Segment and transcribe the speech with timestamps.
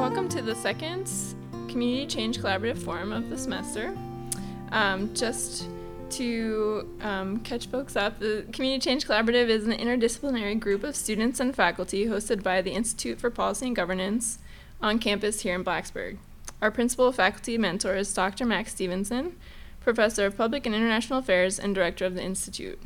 [0.00, 1.12] welcome to the second
[1.68, 3.94] Community Change Collaborative Forum of the semester.
[4.72, 5.68] Um, just
[6.12, 11.38] to um, catch folks up, the Community Change Collaborative is an interdisciplinary group of students
[11.38, 14.38] and faculty hosted by the Institute for Policy and Governance
[14.80, 16.16] on campus here in Blacksburg.
[16.62, 18.46] Our principal faculty mentor is Dr.
[18.46, 19.36] Max Stephenson,
[19.80, 22.80] professor of public and international affairs and director of the Institute.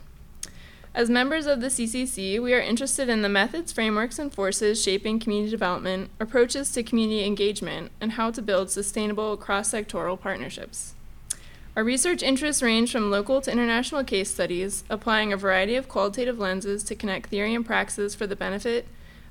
[0.95, 5.19] As members of the CCC, we are interested in the methods, frameworks, and forces shaping
[5.19, 10.95] community development, approaches to community engagement, and how to build sustainable cross sectoral partnerships.
[11.75, 16.39] Our research interests range from local to international case studies, applying a variety of qualitative
[16.39, 18.87] lenses to connect theory and praxis for the benefit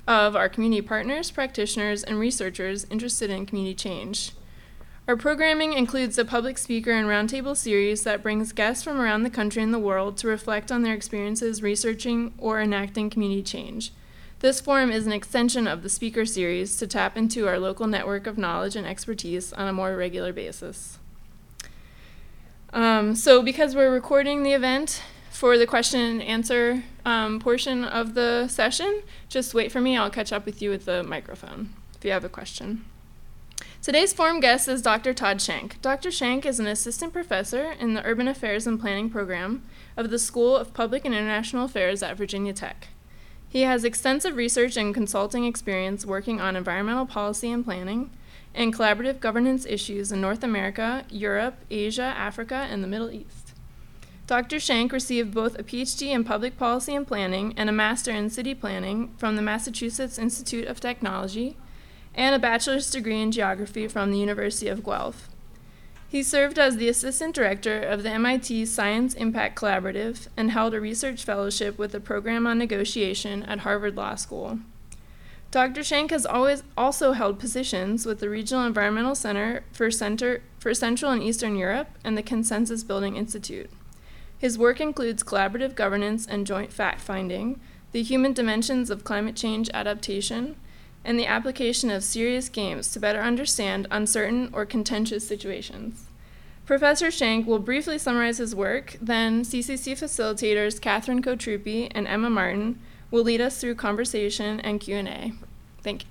[0.06, 4.32] of our community partners, practitioners, and researchers interested in community change.
[5.06, 9.28] Our programming includes a public speaker and roundtable series that brings guests from around the
[9.28, 13.92] country and the world to reflect on their experiences researching or enacting community change.
[14.38, 18.26] This forum is an extension of the speaker series to tap into our local network
[18.26, 20.98] of knowledge and expertise on a more regular basis.
[22.72, 28.14] Um, so, because we're recording the event for the question and answer um, portion of
[28.14, 29.98] the session, just wait for me.
[29.98, 32.86] I'll catch up with you with the microphone if you have a question.
[33.84, 35.12] Today's forum guest is Dr.
[35.12, 35.78] Todd Schenk.
[35.82, 36.10] Dr.
[36.10, 39.62] Schenk is an assistant professor in the Urban Affairs and Planning program
[39.94, 42.88] of the School of Public and International Affairs at Virginia Tech.
[43.46, 48.10] He has extensive research and consulting experience working on environmental policy and planning
[48.54, 53.52] and collaborative governance issues in North America, Europe, Asia, Africa, and the Middle East.
[54.26, 54.58] Dr.
[54.58, 58.54] Shank received both a PhD in Public Policy and Planning and a Master in City
[58.54, 61.58] Planning from the Massachusetts Institute of Technology
[62.14, 65.28] and a bachelor's degree in geography from the University of Guelph.
[66.08, 70.80] He served as the assistant director of the MIT Science Impact Collaborative and held a
[70.80, 74.60] research fellowship with the program on negotiation at Harvard Law School.
[75.50, 75.82] Dr.
[75.82, 81.10] Schenk has always also held positions with the Regional Environmental Center for, Center for Central
[81.10, 83.70] and Eastern Europe and the Consensus Building Institute.
[84.38, 87.60] His work includes collaborative governance and joint fact finding,
[87.92, 90.56] the human dimensions of climate change adaptation,
[91.04, 96.06] and the application of serious games to better understand uncertain or contentious situations.
[96.66, 102.80] Professor Schenk will briefly summarize his work, then CCC facilitators Catherine Kotrupi and Emma Martin
[103.10, 105.32] will lead us through conversation and Q&A.
[105.82, 106.08] Thank you.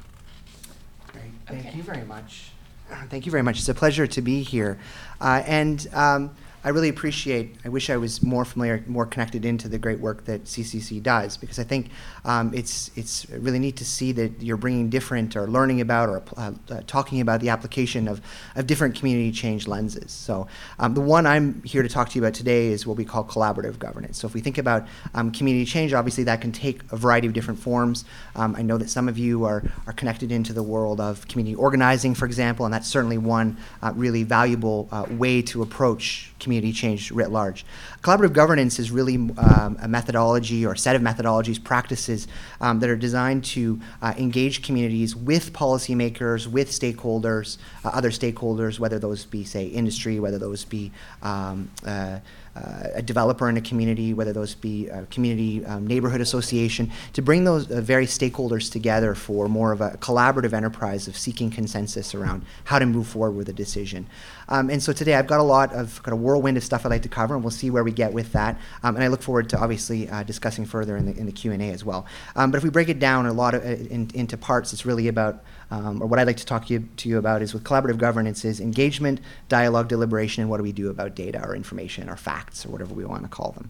[1.11, 1.23] Great.
[1.47, 1.77] Thank Okay.
[1.77, 2.51] you very much.
[3.09, 3.57] Thank you very much.
[3.57, 4.77] It's a pleasure to be here.
[5.19, 6.35] Uh, and um,
[6.65, 10.23] I really appreciate, I wish I was more familiar, more connected into the great work
[10.25, 11.89] that CCC does, because I think
[12.23, 16.23] um, it's, it's really neat to see that you're bringing different or learning about or
[16.37, 18.21] uh, uh, talking about the application of,
[18.55, 20.11] of different community change lenses.
[20.11, 20.47] So
[20.79, 23.25] um, the one I'm here to talk to you about today is what we call
[23.25, 24.17] collaborative governance.
[24.17, 27.33] So if we think about um, community change, obviously that can take a variety of
[27.33, 28.05] different forms.
[28.37, 31.55] Um, I know that some of you are, are connected into the world of community
[31.55, 36.71] organizing, for example, and that's certainly one uh, really valuable uh, way to approach community
[36.71, 37.65] change writ large.
[38.01, 42.27] Collaborative governance is really um, a methodology or a set of methodologies, practices
[42.61, 48.79] um, that are designed to uh, engage communities with policymakers, with stakeholders, uh, other stakeholders,
[48.79, 52.19] whether those be, say, industry, whether those be um, uh,
[52.55, 57.43] a developer in a community, whether those be a community um, neighborhood association, to bring
[57.43, 62.45] those uh, various stakeholders together for more of a collaborative enterprise of seeking consensus around
[62.65, 64.07] how to move forward with a decision.
[64.49, 66.89] Um, and so today I've got a lot of kind of whirlwind of stuff I'd
[66.89, 68.59] like to cover, and we'll see where we get with that.
[68.83, 71.57] Um, and I look forward to obviously uh, discussing further in the, in the Q&A
[71.71, 72.05] as well.
[72.35, 74.85] Um, but if we break it down a lot of, uh, in, into parts, it's
[74.85, 77.53] really about, um, or what I'd like to talk to you, to you about is
[77.53, 79.19] with collaborative governance is engagement,
[79.49, 82.93] dialogue, deliberation, and what do we do about data or information or facts or whatever
[82.93, 83.69] we want to call them.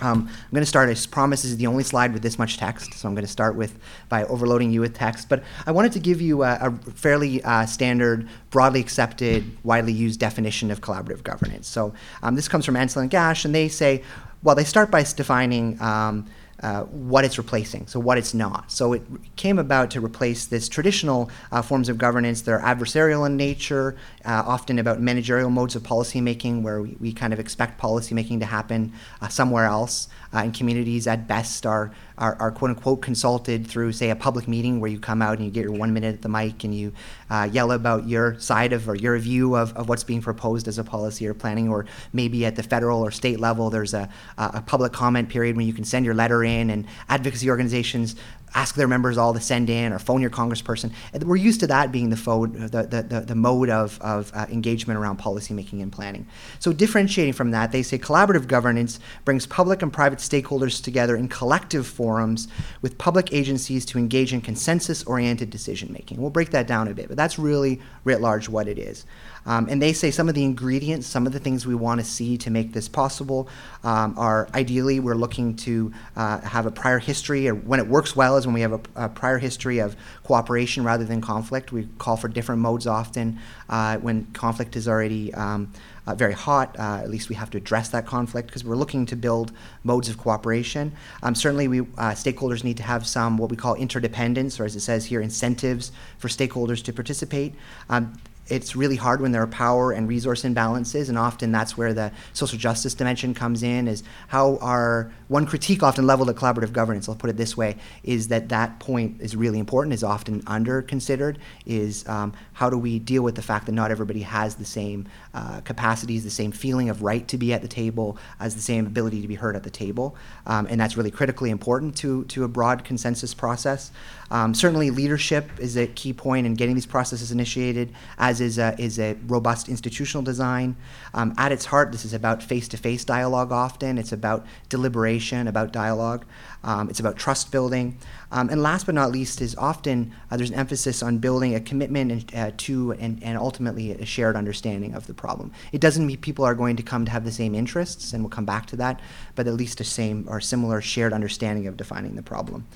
[0.00, 0.90] Um, I'm going to start.
[0.90, 3.30] I promise this is the only slide with this much text, so I'm going to
[3.30, 3.78] start with
[4.10, 5.28] by overloading you with text.
[5.28, 10.20] But I wanted to give you a, a fairly uh, standard, broadly accepted, widely used
[10.20, 11.66] definition of collaborative governance.
[11.66, 14.02] So um, this comes from Ansell and Gash, and they say,
[14.42, 15.80] well, they start by defining.
[15.80, 16.26] Um,
[16.66, 18.72] uh, what it's replacing, so what it's not.
[18.72, 19.02] So it
[19.36, 23.94] came about to replace this traditional uh, forms of governance that are adversarial in nature,
[24.24, 28.46] uh, often about managerial modes of policymaking, where we, we kind of expect policymaking to
[28.46, 28.92] happen
[29.22, 30.08] uh, somewhere else.
[30.34, 34.48] Uh, and communities at best are, are, are quote unquote consulted through, say, a public
[34.48, 36.74] meeting where you come out and you get your one minute at the mic and
[36.74, 36.92] you
[37.30, 40.78] uh, yell about your side of or your view of, of what's being proposed as
[40.78, 44.08] a policy or planning, or maybe at the federal or state level, there's a,
[44.38, 48.16] a public comment period when you can send your letter in, and advocacy organizations
[48.56, 50.90] ask their members all to send in or phone your congressperson.
[51.22, 54.46] We're used to that being the, fo- the, the, the, the mode of, of uh,
[54.50, 56.26] engagement around policymaking and planning.
[56.58, 61.28] So, differentiating from that, they say collaborative governance brings public and private stakeholders together in
[61.28, 62.48] collective forums
[62.80, 66.20] with public agencies to engage in consensus oriented decision making.
[66.20, 69.04] We'll break that down a bit, but that's really writ large what it is.
[69.46, 72.06] Um, and they say some of the ingredients, some of the things we want to
[72.06, 73.48] see to make this possible
[73.84, 78.16] um, are ideally we're looking to uh, have a prior history, or when it works
[78.16, 81.72] well is when we have a, a, prior history of cooperation rather than conflict.
[81.72, 83.38] We call for different modes often
[83.68, 85.32] uh, when conflict is already.
[85.32, 85.72] Um,
[86.06, 86.78] uh, very hot.
[86.78, 89.50] Uh, at least we have to address that conflict because we're looking to build
[89.82, 90.92] modes of cooperation.
[91.22, 94.76] Um, certainly, we uh, stakeholders need to have some what we call interdependence, or as
[94.76, 97.54] it says here, incentives for stakeholders to participate.
[97.90, 98.16] Um,
[98.48, 102.12] it's really hard when there are power and resource imbalances, and often that's where the
[102.32, 103.88] social justice dimension comes in.
[103.88, 107.08] Is how our one critique often leveled at collaborative governance.
[107.08, 110.82] I'll put it this way: is that that point is really important, is often under
[110.82, 111.38] considered.
[111.64, 115.08] Is um, how do we deal with the fact that not everybody has the same
[115.34, 118.86] uh, capacities, the same feeling of right to be at the table, as the same
[118.86, 122.44] ability to be heard at the table, um, and that's really critically important to to
[122.44, 123.90] a broad consensus process.
[124.30, 128.74] Um, certainly, leadership is a key point in getting these processes initiated, as is a,
[128.78, 130.76] is a robust institutional design.
[131.14, 135.15] Um, at its heart, this is about face to face dialogue often, it's about deliberation,
[135.48, 136.24] about dialogue,
[136.64, 137.98] um, it's about trust building.
[138.32, 141.60] Um, and last but not least, is often uh, there's an emphasis on building a
[141.60, 145.52] commitment and, uh, to and, and ultimately a shared understanding of the problem.
[145.72, 148.30] It doesn't mean people are going to come to have the same interests, and we'll
[148.30, 149.00] come back to that,
[149.34, 152.66] but at least a same or similar shared understanding of defining the problem.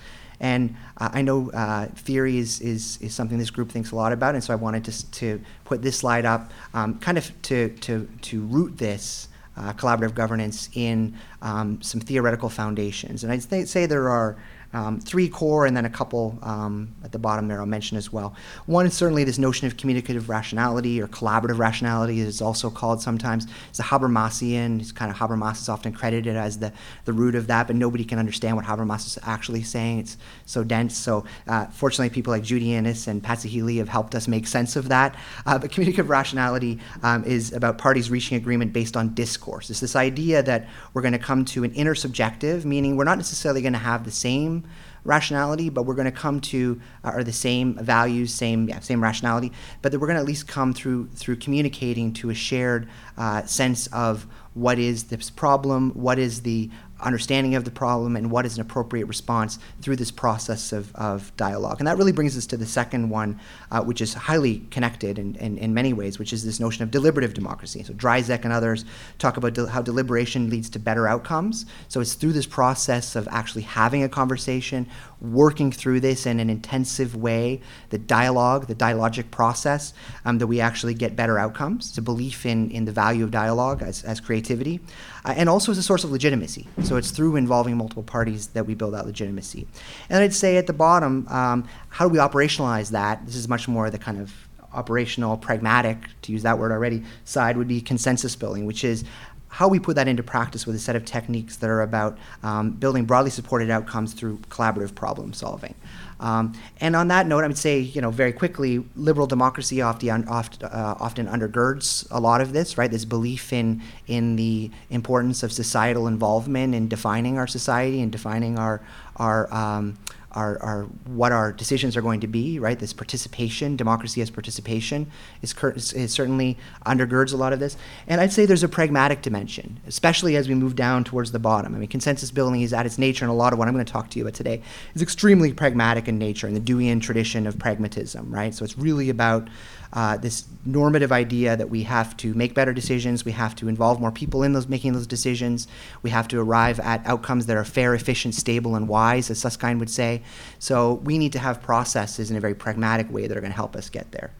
[0.40, 4.12] And uh, I know uh, theory is, is, is something this group thinks a lot
[4.12, 7.68] about, and so I wanted to, to put this slide up um, kind of to,
[7.68, 9.28] to, to root this
[9.74, 13.24] collaborative governance in um, some theoretical foundations.
[13.24, 14.36] And I'd say there are
[14.72, 18.12] um, three core, and then a couple um, at the bottom there I'll mention as
[18.12, 18.34] well.
[18.66, 23.02] One is certainly this notion of communicative rationality or collaborative rationality, as it's also called
[23.02, 23.46] sometimes.
[23.68, 24.80] It's a Habermasian.
[24.80, 26.72] It's kind of Habermas is often credited as the,
[27.04, 30.00] the root of that, but nobody can understand what Habermas is actually saying.
[30.00, 30.96] It's so dense.
[30.96, 34.76] So uh, fortunately, people like Judy Innes and Patsy Healey have helped us make sense
[34.76, 35.16] of that.
[35.46, 39.70] Uh, but communicative rationality um, is about parties reaching agreement based on discourse.
[39.70, 43.62] It's this idea that we're going to come to an intersubjective, meaning we're not necessarily
[43.62, 44.59] going to have the same
[45.04, 49.02] rationality, but we're going to come to uh, are the same values, same yeah, same
[49.02, 49.52] rationality,
[49.82, 53.44] but that we're going to at least come through through communicating to a shared uh,
[53.44, 56.70] sense of what is this problem, what is the
[57.02, 61.34] understanding of the problem and what is an appropriate response through this process of, of
[61.36, 61.76] dialogue.
[61.78, 65.34] And that really brings us to the second one, uh, which is highly connected in,
[65.36, 67.82] in, in, many ways, which is this notion of deliberative democracy.
[67.82, 68.84] So Dryzek and others
[69.18, 71.66] talk about de- how deliberation leads to better outcomes.
[71.88, 74.88] So it's through this process of actually having a conversation,
[75.20, 77.60] working through this in an intensive way,
[77.90, 79.92] the dialogue, the dialogic process,
[80.24, 81.88] um, that we actually get better outcomes.
[81.88, 84.80] It's a belief in, in the value of dialogue as, as creativity,
[85.24, 86.66] uh, and also as a source of legitimacy.
[86.82, 89.66] So it's through involving multiple parties that we build out legitimacy.
[90.08, 93.26] And I'd say at the bottom, um, how do we operationalize that?
[93.26, 94.32] This is much more the kind of
[94.72, 99.04] operational, pragmatic, to use that word already, side would be consensus building, which is
[99.48, 102.70] how we put that into practice with a set of techniques that are about um,
[102.70, 105.74] building broadly supported outcomes through collaborative problem solving.
[106.20, 110.28] Um, and on that note, I would say, you know, very quickly, liberal democracy often,
[110.28, 112.90] oft, uh, often undergirds a lot of this, right?
[112.90, 118.58] This belief in in the importance of societal involvement in defining our society and defining
[118.58, 118.82] our
[119.16, 119.98] our um,
[120.32, 122.78] our, our, what our decisions are going to be, right?
[122.78, 125.10] This participation, democracy as participation,
[125.42, 125.54] is,
[125.92, 126.56] is, certainly
[126.86, 127.76] undergirds a lot of this.
[128.06, 131.74] And I'd say there's a pragmatic dimension, especially as we move down towards the bottom.
[131.74, 133.84] I mean, consensus building is at its nature, and a lot of what I'm going
[133.84, 134.62] to talk to you about today
[134.94, 138.54] is extremely pragmatic in nature in the Deweyan tradition of pragmatism, right?
[138.54, 139.48] So it's really about
[139.92, 144.00] uh, this normative idea that we have to make better decisions, we have to involve
[144.00, 145.66] more people in those making those decisions,
[146.02, 149.80] we have to arrive at outcomes that are fair, efficient, stable, and wise, as Susskind
[149.80, 150.19] would say.
[150.58, 153.56] So we need to have processes in a very pragmatic way that are going to
[153.56, 154.30] help us get there.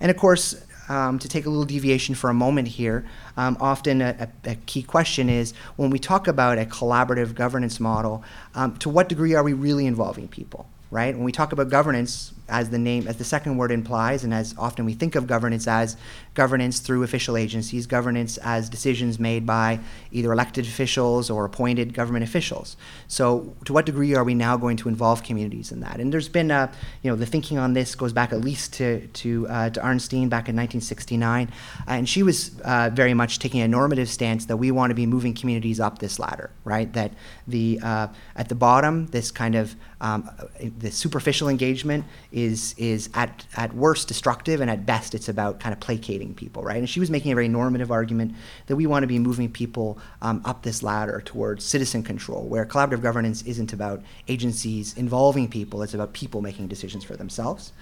[0.00, 4.02] And of course, um, to take a little deviation for a moment here, um, often
[4.02, 8.24] a, a, key question is when we talk about a collaborative governance model,
[8.56, 10.66] um, to what degree are we really involving people?
[10.90, 11.14] right?
[11.14, 14.54] When we talk about governance, as the name, as the second word implies, and as
[14.58, 15.96] often we think of governance as
[16.34, 19.80] governance through official agencies, governance as decisions made by
[20.12, 22.76] either elected officials or appointed government officials.
[23.08, 25.98] So, to what degree are we now going to involve communities in that?
[25.98, 26.70] And there's been, a,
[27.02, 30.28] you know, the thinking on this goes back at least to to, uh, to Arnstein
[30.28, 31.50] back in 1969,
[31.86, 35.06] and she was uh, very much taking a normative stance that we want to be
[35.06, 36.92] moving communities up this ladder, right?
[36.92, 37.12] That
[37.48, 40.30] the uh, at the bottom, this kind of um,
[40.78, 45.72] the superficial engagement is is at at worst destructive, and at best it's about kind
[45.72, 46.76] of placating people, right?
[46.76, 48.34] And she was making a very normative argument
[48.66, 52.64] that we want to be moving people um, up this ladder towards citizen control, where
[52.66, 57.72] collaborative governance isn't about agencies involving people; it's about people making decisions for themselves.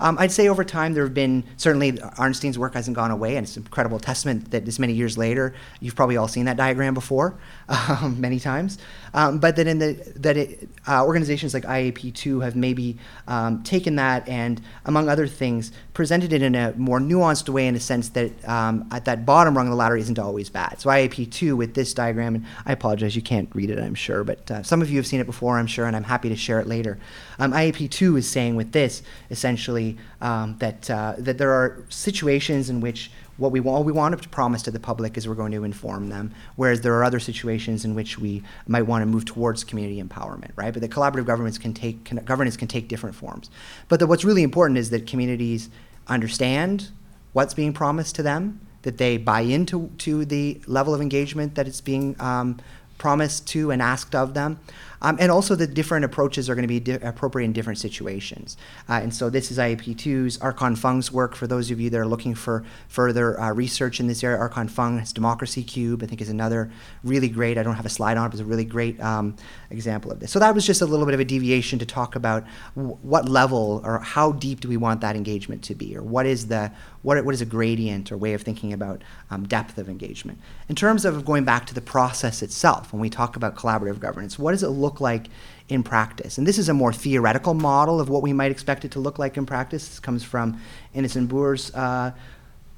[0.00, 3.44] Um, I'd say over time there have been certainly Arnstein's work hasn't gone away, and
[3.44, 6.94] it's an incredible testament that this many years later, you've probably all seen that diagram
[6.94, 7.38] before,
[7.68, 8.78] um, many times.
[9.14, 13.96] Um, but that in the that it, uh, organizations like IAP2 have maybe um, taken
[13.96, 18.10] that and, among other things, presented it in a more nuanced way in a sense
[18.10, 20.80] that um, at that bottom rung of the ladder isn't always bad.
[20.80, 24.48] So IAP2 with this diagram, and I apologize, you can't read it, I'm sure, but
[24.48, 26.60] uh, some of you have seen it before, I'm sure, and I'm happy to share
[26.60, 27.00] it later.
[27.40, 32.80] Um, IAP2 is saying with this essentially um, that uh, that there are situations in
[32.80, 35.64] which what we want, we want to promise to the public is we're going to
[35.64, 39.64] inform them, whereas there are other situations in which we might want to move towards
[39.64, 40.72] community empowerment, right?
[40.72, 43.48] But the collaborative governments can take can, governance can take different forms.
[43.88, 45.70] But the, what's really important is that communities
[46.08, 46.90] understand
[47.32, 51.68] what's being promised to them, that they buy into to the level of engagement that
[51.68, 52.58] it's being um,
[52.98, 54.58] promised to and asked of them.
[55.02, 58.56] Um, and also the different approaches are going to be di- appropriate in different situations.
[58.88, 61.34] Uh, and so this is IAP2's Archon Fung's work.
[61.34, 64.68] For those of you that are looking for further uh, research in this area, Archon
[64.68, 66.70] Fung, his Democracy Cube, I think is another
[67.04, 69.36] really great, I don't have a slide on it, but it's a really great um,
[69.70, 70.32] example of this.
[70.32, 72.44] So that was just a little bit of a deviation to talk about
[72.76, 76.26] w- what level or how deep do we want that engagement to be, or what
[76.26, 79.88] is the what, what is a gradient or way of thinking about um, depth of
[79.88, 80.38] engagement.
[80.68, 84.38] In terms of going back to the process itself, when we talk about collaborative governance,
[84.38, 85.28] what does it look look like
[85.68, 86.38] in practice.
[86.38, 89.18] And this is a more theoretical model of what we might expect it to look
[89.18, 89.86] like in practice.
[89.86, 90.58] This comes from
[90.94, 92.12] Innes and Booher's uh,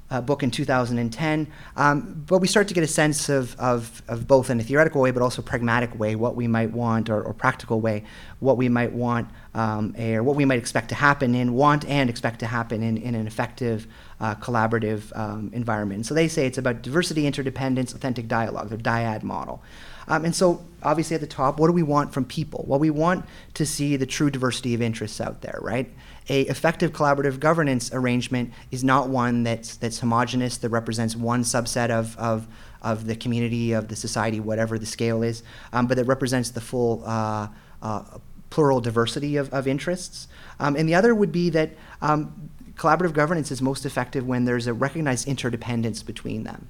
[0.09, 1.47] uh, book in 2010.
[1.77, 4.99] Um, but we start to get a sense of, of, of, both in a theoretical
[5.01, 8.03] way, but also pragmatic way, what we might want, or, or practical way,
[8.39, 12.09] what we might want, um, or what we might expect to happen in, want and
[12.09, 13.87] expect to happen in, in an effective
[14.19, 16.05] uh, collaborative um, environment.
[16.05, 19.63] So they say it's about diversity, interdependence, authentic dialogue, the DIAD model.
[20.11, 22.65] Um, and so, obviously, at the top, what do we want from people?
[22.67, 25.89] Well, we want to see the true diversity of interests out there, right?
[26.27, 31.89] A effective collaborative governance arrangement is not one that's that's homogenous that represents one subset
[31.89, 32.45] of of
[32.81, 36.61] of the community, of the society, whatever the scale is, um, but that represents the
[36.61, 37.47] full uh,
[37.81, 38.03] uh,
[38.49, 40.27] plural diversity of, of interests.
[40.59, 41.69] Um, and the other would be that
[42.01, 46.67] um, collaborative governance is most effective when there's a recognized interdependence between them.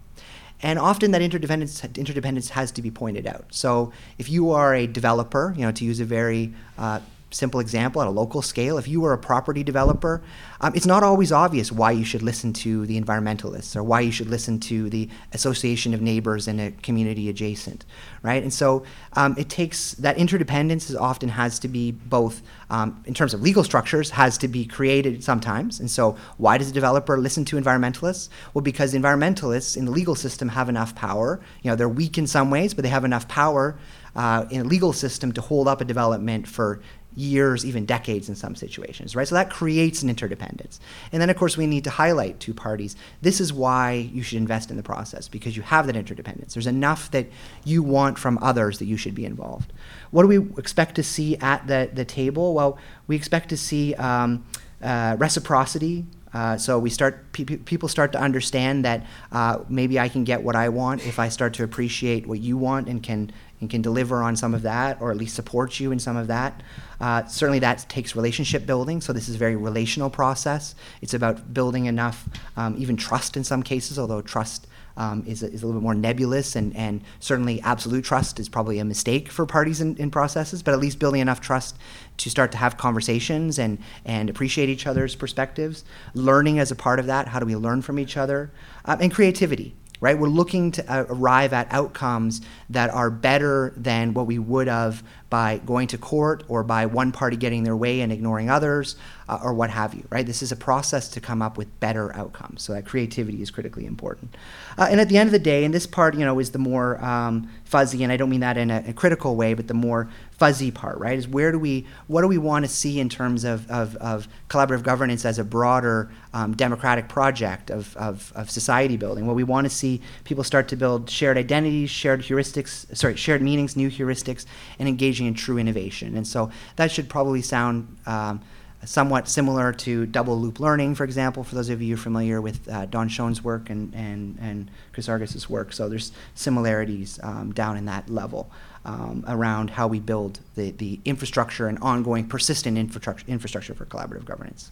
[0.64, 3.46] And often that interdependence, interdependence has to be pointed out.
[3.50, 7.00] So if you are a developer, you know, to use a very uh,
[7.32, 10.22] simple example at a local scale, if you were a property developer,
[10.60, 14.12] um, it's not always obvious why you should listen to the environmentalists or why you
[14.12, 17.86] should listen to the association of neighbors in a community adjacent,
[18.22, 18.44] right?
[18.44, 18.84] And so
[19.14, 23.42] um, it takes that interdependence is often has to be both um, in terms of
[23.42, 25.80] legal structures has to be created sometimes.
[25.80, 28.30] And so why does a developer listen to environmentalists?
[28.54, 31.40] Well, because environmentalists in the legal system have enough power.
[31.64, 33.78] You know, they're weak in some ways, but they have enough power
[34.16, 36.82] uh, in a legal system to hold up a development for
[37.16, 39.28] years, even decades in some situations, right?
[39.28, 40.80] So that creates an interdependence.
[41.12, 44.38] And then, of course, we need to highlight to parties this is why you should
[44.38, 46.54] invest in the process because you have that interdependence.
[46.54, 47.28] There's enough that
[47.66, 49.74] you want from others that you should be involved.
[50.12, 52.54] What do we expect to see at the, the table?
[52.54, 52.78] Well,
[53.08, 54.46] we expect to see um,
[54.82, 56.06] uh, reciprocity.
[56.34, 60.42] Uh, so we start pe- people start to understand that uh, maybe I can get
[60.44, 63.82] what I want if I start to appreciate what you want and can and can
[63.82, 66.62] deliver on some of that or at least support you in some of that.
[67.00, 70.76] Uh, certainly that takes relationship building, so this is a very relational process.
[71.02, 72.28] It's about building enough,
[72.58, 75.84] um, even trust in some cases, although trust um, is, a, is a little bit
[75.84, 80.12] more nebulous, and, and certainly absolute trust is probably a mistake for parties in, in
[80.12, 81.78] processes, but at least building enough trust
[82.18, 85.86] to start to have conversations and, and appreciate each other's perspectives.
[86.14, 88.52] Learning as a part of that, how do we learn from each other?
[88.86, 90.18] Um, and creativity right?
[90.18, 95.04] We're looking to uh, arrive at outcomes that are better than what we would have
[95.32, 98.98] by going to court or by one party getting their way and ignoring others
[99.32, 100.26] uh, or what have you, right?
[100.26, 102.64] This is a process to come up with better outcomes.
[102.64, 104.36] So that creativity is critically important.
[104.78, 106.60] Uh, and at the end of the day, and this part, you know, is the
[106.60, 109.74] more um, fuzzy, and I don't mean that in a, a, critical way, but the
[109.74, 111.18] more fuzzy part, right?
[111.18, 114.28] Is where do we, what do we want to see in terms of, of, of
[114.50, 119.26] collaborative governance as a broader um, democratic project of, of, of society building?
[119.26, 123.42] Well, we want to see people start to build shared identities, shared heuristics, sorry, shared
[123.42, 124.46] meanings, new heuristics,
[124.78, 124.90] and
[125.22, 126.18] engaging in true innovation.
[126.18, 128.42] And so that should probably sound um,
[128.84, 132.86] somewhat similar to double loop learning, for example, for those of you familiar with uh,
[132.88, 135.74] Don Schön's work and, and, and Chris Argyris's work.
[135.74, 138.50] So there's similarities um, down in that level
[138.86, 144.26] um, around how we build the, the infrastructure and ongoing persistent infrastructure, infrastructure for collaborative
[144.26, 144.72] governance.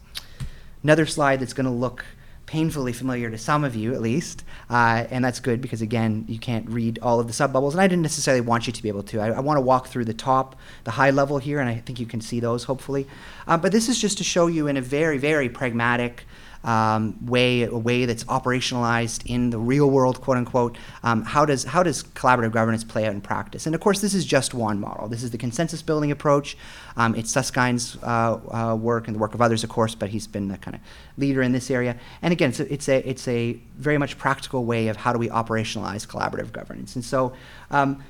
[0.81, 2.03] Another slide that's going to look
[2.49, 6.39] painfully familiar to some of you at least, uh, and that's good because again, you
[6.39, 8.89] can't read all of the sub bubbles, and I didn't necessarily want you to be
[8.89, 9.19] able to.
[9.19, 11.99] I, I want to walk through the top, the high level here, and I think
[11.99, 13.05] you can see those hopefully.
[13.47, 16.23] Uh, but this is just to show you in a very, very pragmatic
[16.63, 20.77] um, way, a way that's operationalized in the real world, quote unquote.
[21.03, 23.65] Um, how does how does collaborative governance play out in practice?
[23.65, 25.07] And of course, this is just one model.
[25.07, 26.57] This is the consensus building approach.
[26.97, 30.27] Um, it's Susskind's uh, uh, work and the work of others, of course, but he's
[30.27, 30.81] been the kind of
[31.17, 31.97] leader in this area.
[32.21, 35.19] And again, it's a, it's a it's a very much practical way of how do
[35.19, 36.95] we operationalize collaborative governance.
[36.95, 37.33] And so
[37.71, 38.03] um,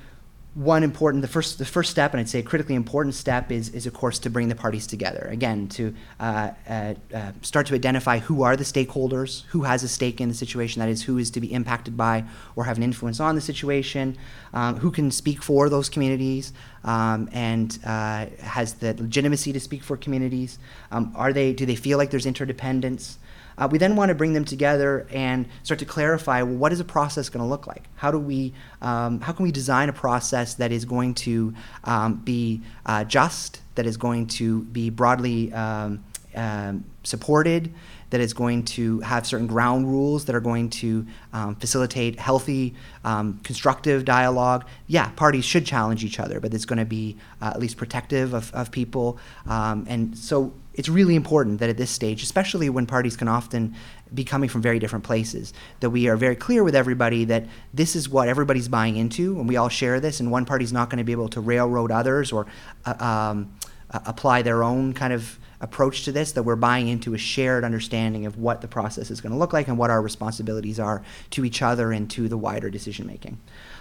[0.59, 3.69] one important the first the first step and i'd say a critically important step is
[3.69, 5.27] is of course to bring the parties together.
[5.31, 9.87] Again to uh, uh, uh, start to identify who are the stakeholders who has a
[9.87, 12.25] stake in the situation that is who is to be impacted by
[12.57, 14.17] or have an influence on the situation
[14.53, 16.51] um, who can speak for those communities
[16.83, 20.59] um, and uh, has the legitimacy to speak for communities
[20.91, 23.17] um, are they do they feel like there's interdependence
[23.59, 26.79] uh, we then want to bring them together and start to clarify well, what is
[26.79, 27.83] a process going to look like?
[27.95, 32.15] How do we, um, how can we design a process that is going to um,
[32.15, 36.03] be uh, just, that is going to be broadly um,
[36.35, 37.73] um supported,
[38.09, 42.73] that is going to have certain ground rules that are going to um, facilitate healthy,
[43.03, 44.65] um, constructive dialogue.
[44.87, 48.33] Yeah, parties should challenge each other, but it's going to be uh, at least protective
[48.33, 49.19] of, of people.
[49.47, 53.75] Um, and so it's really important that at this stage, especially when parties can often
[54.13, 57.43] be coming from very different places, that we are very clear with everybody that
[57.73, 60.89] this is what everybody's buying into, and we all share this, and one party's not
[60.89, 62.47] going to be able to railroad others or
[62.85, 63.53] uh, um,
[63.91, 67.65] uh, apply their own kind of approach to this, that we're buying into a shared
[67.65, 71.03] understanding of what the process is going to look like and what our responsibilities are
[71.29, 73.37] to each other and to the wider decision making.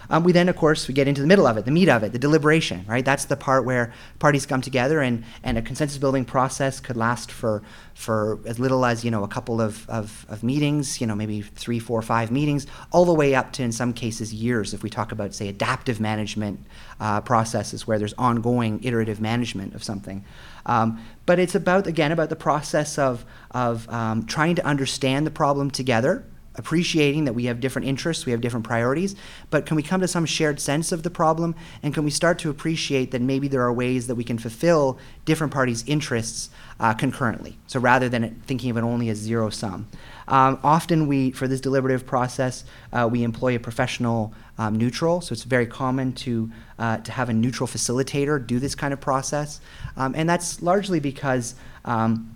[0.09, 2.03] Um, we then, of course, we get into the middle of it, the meat of
[2.03, 3.05] it, the deliberation, right?
[3.05, 7.31] That's the part where parties come together and, and a consensus building process could last
[7.31, 7.61] for,
[7.93, 11.41] for as little as, you know, a couple of, of, of meetings, you know, maybe
[11.41, 14.89] three, four, five meetings, all the way up to, in some cases, years if we
[14.89, 16.59] talk about, say, adaptive management
[16.99, 20.25] uh, processes where there's ongoing iterative management of something.
[20.65, 25.31] Um, but it's about, again, about the process of, of um, trying to understand the
[25.31, 26.25] problem together
[26.59, 29.15] appreciating that we have different interests, we have different priorities,
[29.49, 31.55] but can we come to some shared sense of the problem?
[31.81, 34.99] And can we start to appreciate that maybe there are ways that we can fulfill
[35.25, 37.57] different parties' interests uh, concurrently?
[37.67, 39.87] So rather than thinking of it only as zero sum.
[40.27, 45.21] Um, often we, for this deliberative process, uh, we employ a professional um, neutral.
[45.21, 48.99] So it's very common to, uh, to have a neutral facilitator do this kind of
[48.99, 49.61] process.
[49.95, 52.35] Um, and that's largely because um,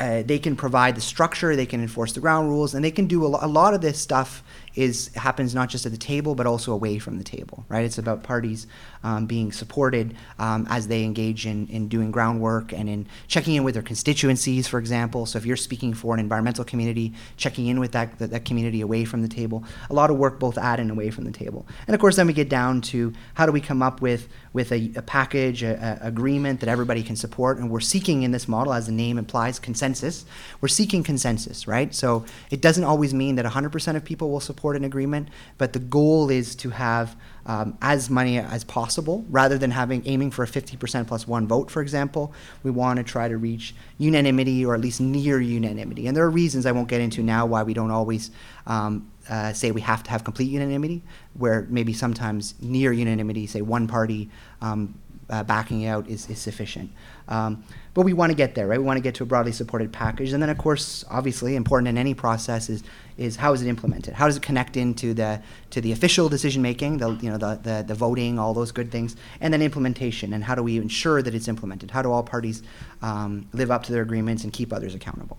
[0.00, 3.06] uh, they can provide the structure, they can enforce the ground rules, and they can
[3.06, 4.42] do a, lo- a lot of this stuff
[4.74, 7.84] is happens not just at the table but also away from the table right?
[7.84, 8.66] It's about parties
[9.02, 13.64] um, being supported um, as they engage in, in doing groundwork and in checking in
[13.64, 15.26] with their constituencies for example.
[15.26, 18.80] So if you're speaking for an environmental community checking in with that, that, that community
[18.80, 19.64] away from the table.
[19.88, 21.66] A lot of work both at and away from the table.
[21.86, 24.72] And of course then we get down to how do we come up with with
[24.72, 28.48] a, a package a, a agreement that everybody can support and we're seeking in this
[28.48, 30.24] model as the name implies consensus
[30.60, 34.76] we're seeking consensus right so it doesn't always mean that 100% of people will support
[34.76, 39.70] an agreement, but the goal is to have um, as many as possible rather than
[39.70, 42.32] having aiming for a 50% plus one vote, for example.
[42.62, 46.06] We want to try to reach unanimity or at least near unanimity.
[46.06, 48.30] And there are reasons I won't get into now why we don't always
[48.66, 51.02] um, uh, say we have to have complete unanimity,
[51.34, 54.28] where maybe sometimes near unanimity, say one party
[54.60, 54.94] um,
[55.30, 56.90] uh, backing out is, is sufficient.
[57.28, 57.62] Um,
[57.94, 58.78] but we want to get there, right?
[58.78, 60.32] We want to get to a broadly supported package.
[60.32, 62.82] And then, of course, obviously, important in any process is,
[63.16, 64.14] is how is it implemented?
[64.14, 65.40] How does it connect into the,
[65.70, 68.90] to the official decision making, the, you know, the, the, the voting, all those good
[68.90, 70.32] things, and then implementation.
[70.32, 71.92] And how do we ensure that it's implemented?
[71.92, 72.62] How do all parties
[73.02, 75.38] um, live up to their agreements and keep others accountable?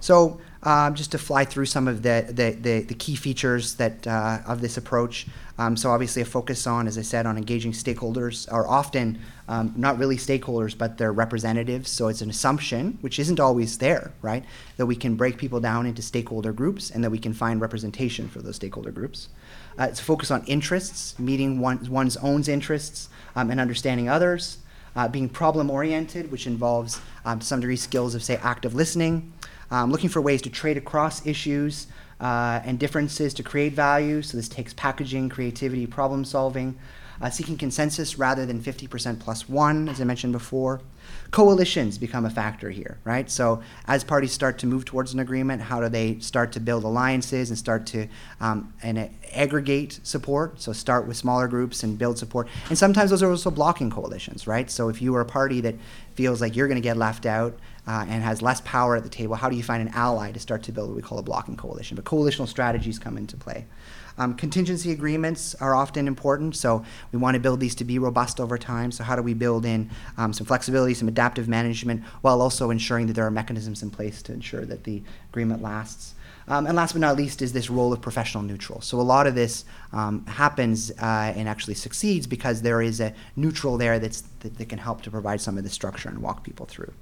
[0.00, 4.06] So um, just to fly through some of the, the, the, the key features that,
[4.06, 5.26] uh, of this approach.
[5.58, 9.72] Um, so obviously a focus on, as I said, on engaging stakeholders, are often um,
[9.76, 11.90] not really stakeholders, but their representatives.
[11.90, 14.44] So it's an assumption, which isn't always there, right,
[14.76, 18.28] that we can break people down into stakeholder groups and that we can find representation
[18.28, 19.28] for those stakeholder groups.
[19.78, 24.58] Uh, it's a focus on interests, meeting one, one's own interests um, and understanding others.
[24.94, 29.30] Uh, being problem oriented, which involves um, some degree skills of, say, active listening,
[29.70, 31.86] um, looking for ways to trade across issues
[32.20, 34.22] uh, and differences to create value.
[34.22, 36.78] So this takes packaging, creativity, problem solving,
[37.20, 40.80] uh, seeking consensus rather than 50% plus one, as I mentioned before.
[41.30, 43.30] Coalitions become a factor here, right?
[43.30, 46.84] So as parties start to move towards an agreement, how do they start to build
[46.84, 48.08] alliances and start to
[48.40, 50.60] um, and uh, aggregate support?
[50.60, 52.48] So start with smaller groups and build support.
[52.68, 54.70] And sometimes those are also blocking coalitions, right?
[54.70, 55.76] So if you are a party that
[56.14, 59.08] feels like you're going to get left out, uh, and has less power at the
[59.08, 61.22] table, how do you find an ally to start to build what we call a
[61.22, 61.94] blocking coalition?
[61.94, 63.66] But coalitional strategies come into play.
[64.18, 68.40] Um, contingency agreements are often important, so we want to build these to be robust
[68.40, 68.90] over time.
[68.90, 73.08] So, how do we build in um, some flexibility, some adaptive management, while also ensuring
[73.08, 76.14] that there are mechanisms in place to ensure that the agreement lasts?
[76.48, 78.80] Um, and last but not least is this role of professional neutral.
[78.80, 83.12] So a lot of this um, happens uh, and actually succeeds because there is a
[83.34, 86.44] neutral there that's, that, that, can help to provide some of the structure and walk
[86.44, 86.92] people through.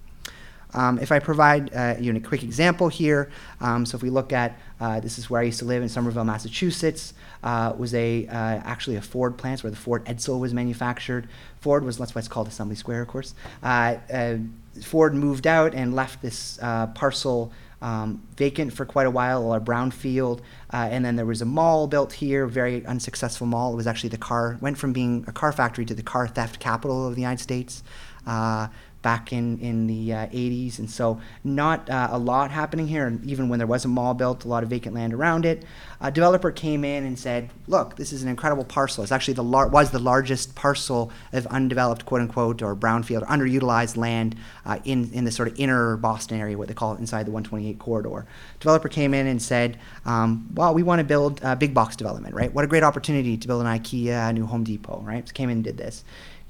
[0.75, 4.11] Um, if I provide uh, you know, a quick example here, um, so if we
[4.11, 7.95] look at uh, this is where I used to live in Somerville, Massachusetts, uh, was
[7.95, 11.29] a uh, actually a Ford plant where the Ford Edsel was manufactured.
[11.61, 13.35] Ford was that's why it's called Assembly Square, of course.
[13.63, 14.37] Uh, uh,
[14.83, 16.59] Ford moved out and left this
[16.95, 17.53] parcel
[17.85, 20.41] um, vacant for quite a while, a brownfield,
[20.73, 23.75] uh, and then there was a mall built here, very unsuccessful mall.
[23.75, 26.59] It was actually the car went from being a car factory to the car theft
[26.59, 27.83] capital of the United States.
[28.27, 28.69] Uh,
[29.05, 30.79] back in, in the uh, 80s.
[30.81, 33.07] And so, not uh, a lot happening here.
[33.07, 35.63] And even when there was a mall built, a lot of vacant land around it.
[36.01, 39.05] A developer came in and said, Look, this is an incredible parcel.
[39.05, 43.27] It's actually the lar- was the largest parcel of undeveloped, quote unquote, or brownfield, or
[43.27, 46.99] underutilized land uh, in, in the sort of inner Boston area, what they call it
[46.99, 48.27] inside the 128 corridor.
[48.59, 52.53] Developer came in and said, um, Well, we want to build big box development, right?
[52.53, 55.29] What a great opportunity to build an IKEA, a new Home Depot, right?
[55.29, 56.05] So came in and did this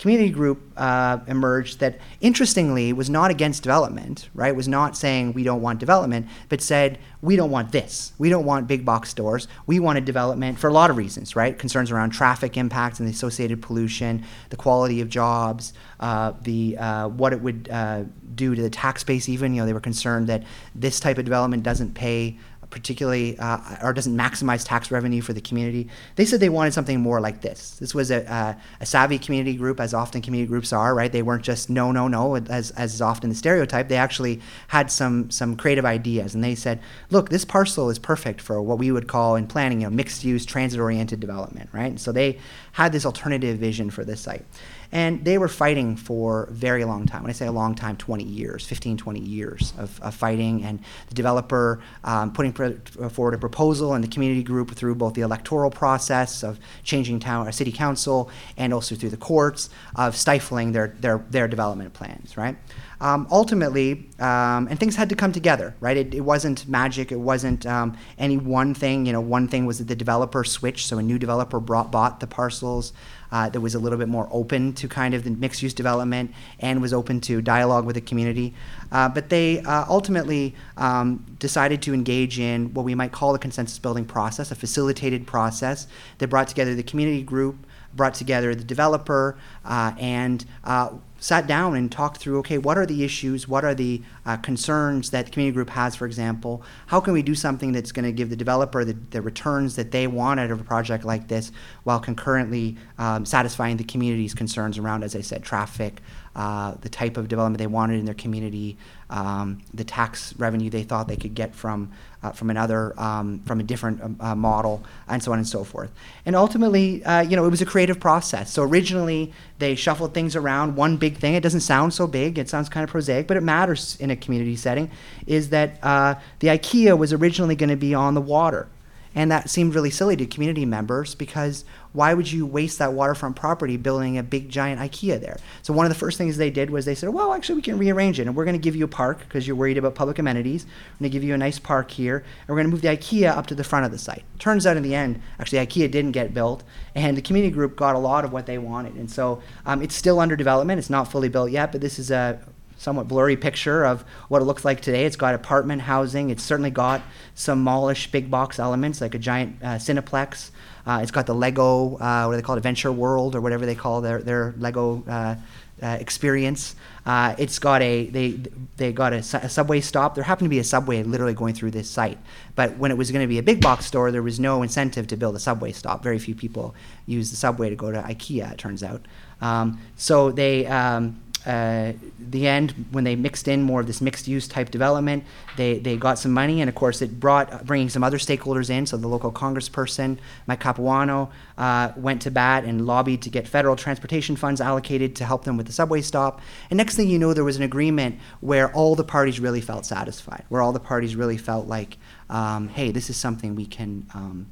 [0.04, 4.54] community group uh, emerged that interestingly was not against development right?
[4.54, 8.12] Was not saying we don't want development but said we don't want this.
[8.18, 9.48] We don't want big box stores.
[9.66, 11.58] We wanted development for a lot of reasons right?
[11.58, 17.08] Concerns around traffic impacts and the associated pollution the quality of jobs uh, the uh,
[17.08, 19.54] what it would uh, do to the tax base even.
[19.54, 20.42] You know they were concerned that
[20.74, 22.38] this type of development doesn't pay
[22.74, 25.88] particularly uh, or doesn't maximize tax revenue for the community.
[26.16, 27.78] They said they wanted something more like this.
[27.78, 31.12] This was a, a, a, savvy community group, as often community groups are, right?
[31.12, 33.88] They weren't just no, no, no, as, as is often the stereotype.
[33.88, 38.40] They actually had some some creative ideas, and they said, look, this parcel is perfect
[38.40, 41.90] for what we would call in planning, you know, mixed use, transit oriented development, right?
[41.90, 42.38] And so they
[42.72, 44.44] had this alternative vision for this site.
[44.92, 47.22] And they were fighting for a very long time.
[47.22, 50.64] When I say a long time, 20 years, 15, 20 years of, of fighting.
[50.64, 55.22] And the developer um, putting forward a proposal and the community group through both the
[55.22, 60.72] electoral process of changing town, or city council and also through the courts of stifling
[60.72, 62.56] their, their, their development plans, right?
[63.00, 65.96] Um, ultimately, um, and things had to come together, right?
[65.96, 67.12] It, it wasn't magic.
[67.12, 69.04] It wasn't um, any one thing.
[69.04, 72.20] You know, one thing was that the developer switched, so a new developer brought, bought
[72.20, 72.92] the parcels
[73.34, 76.32] uh, that was a little bit more open to kind of the mixed use development
[76.60, 78.54] and was open to dialogue with the community.
[78.92, 83.38] Uh, but they uh, ultimately um, decided to engage in what we might call the
[83.40, 87.56] consensus building process, a facilitated process that brought together the community group,
[87.96, 90.90] brought together the developer, uh, and uh,
[91.24, 93.48] sat down and talked through okay, what are the issues?
[93.48, 96.62] What are the uh, concerns that the community group has, for example?
[96.86, 99.90] How can we do something that's going to give the developer the, the, returns that
[99.90, 101.50] they want out of a project like this
[101.84, 106.02] while concurrently um, satisfying the community's concerns around, as I said, traffic,
[106.36, 108.76] uh, the type of development they wanted in their community,
[109.08, 111.90] um, the tax revenue they thought they could get from
[112.24, 115.62] uh, from another um, from a different um, uh, model, and so on and so
[115.62, 115.90] forth.
[116.24, 118.50] And ultimately, uh, you know, it was a creative process.
[118.50, 120.74] So originally, they shuffled things around.
[120.76, 123.42] One big thing, it doesn't sound so big, it sounds kind of prosaic, but it
[123.42, 124.90] matters in a community setting,
[125.26, 128.68] is that uh, the IKEA was originally going to be on the water.
[129.14, 133.36] And that seemed really silly to community members because why would you waste that waterfront
[133.36, 135.38] property building a big giant IKEA there?
[135.62, 137.78] So one of the first things they did was they said, well, actually we can
[137.78, 140.18] rearrange it and we're going to give you a park because you're worried about public
[140.18, 140.66] amenities.
[140.66, 142.88] We're going to give you a nice park here and we're going to move the
[142.88, 144.24] IKEA up to the front of the site.
[144.40, 146.64] Turns out in the end, actually IKEA didn't get built
[146.96, 148.94] and the community group got a lot of what they wanted.
[148.94, 150.80] And so um, it's still under development.
[150.80, 152.40] It's not fully built yet, but this is a
[152.84, 155.06] somewhat blurry picture of what it looks like today.
[155.06, 156.30] It's got apartment housing.
[156.30, 157.02] It's certainly got
[157.34, 160.50] some mallish big box elements like a giant uh, Cineplex.
[160.86, 163.64] Uh, it's got the Lego, uh, what do they call it, Adventure World or whatever
[163.64, 165.34] they call their, their Lego uh,
[165.82, 166.76] uh, experience.
[167.06, 168.38] Uh, it's got a they
[168.76, 170.14] they got a, a subway stop.
[170.14, 172.18] There happened to be a subway literally going through this site,
[172.54, 175.06] but when it was going to be a big box store, there was no incentive
[175.08, 176.02] to build a subway stop.
[176.02, 176.74] Very few people
[177.06, 178.52] use the subway to go to IKEA.
[178.52, 179.04] It turns out.
[179.40, 184.26] Um, so they um, uh, the end when they mixed in more of this mixed
[184.26, 185.24] use type development
[185.56, 188.86] they, they got some money and of course it brought bringing some other stakeholders in.
[188.86, 193.76] So the local congressperson mike capuano uh, went to bat and lobbied to get federal
[193.76, 196.40] transportation funds allocated to help them with the subway stop.
[196.70, 199.86] And next thing you know there was an agreement where all the parties really felt
[199.86, 201.98] satisfied where all the parties really felt like
[202.30, 204.46] um, hey this is something we can um,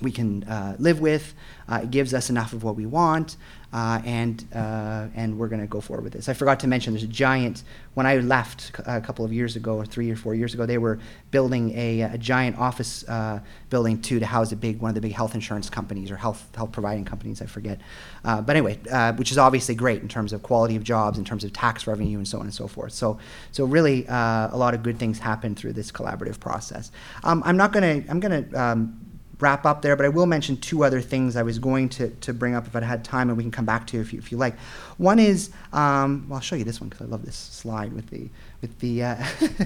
[0.00, 1.34] we can uh, live with.
[1.68, 3.36] Uh, it gives us enough of what we want,
[3.76, 6.30] uh, and uh, and we're going to go forward with this.
[6.30, 7.62] I forgot to mention there's a giant.
[7.92, 10.78] When I left a couple of years ago, or three or four years ago, they
[10.78, 10.98] were
[11.30, 15.02] building a, a giant office uh, building too to house a big one of the
[15.02, 17.42] big health insurance companies or health health providing companies.
[17.42, 17.78] I forget,
[18.24, 21.26] uh, but anyway, uh, which is obviously great in terms of quality of jobs, in
[21.26, 22.92] terms of tax revenue, and so on and so forth.
[22.92, 23.18] So
[23.52, 26.92] so really, uh, a lot of good things happen through this collaborative process.
[27.24, 28.10] Um, I'm not going to.
[28.10, 28.58] I'm going to.
[28.58, 29.05] Um,
[29.38, 32.32] wrap up there, but I will mention two other things I was going to, to
[32.32, 34.32] bring up if I had time, and we can come back to if you, if
[34.32, 34.58] you like.
[34.96, 38.08] One is, um, well, I'll show you this one because I love this slide with
[38.08, 38.28] the
[38.62, 39.02] with the.
[39.02, 39.24] Uh,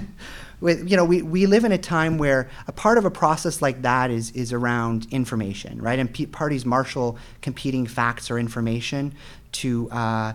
[0.61, 3.61] with, you know, we, we live in a time where a part of a process
[3.61, 5.99] like that is is around information, right?
[5.99, 9.13] And pe- parties marshal competing facts or information
[9.53, 9.89] to.
[9.91, 10.33] Uh,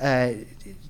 [0.00, 0.32] uh,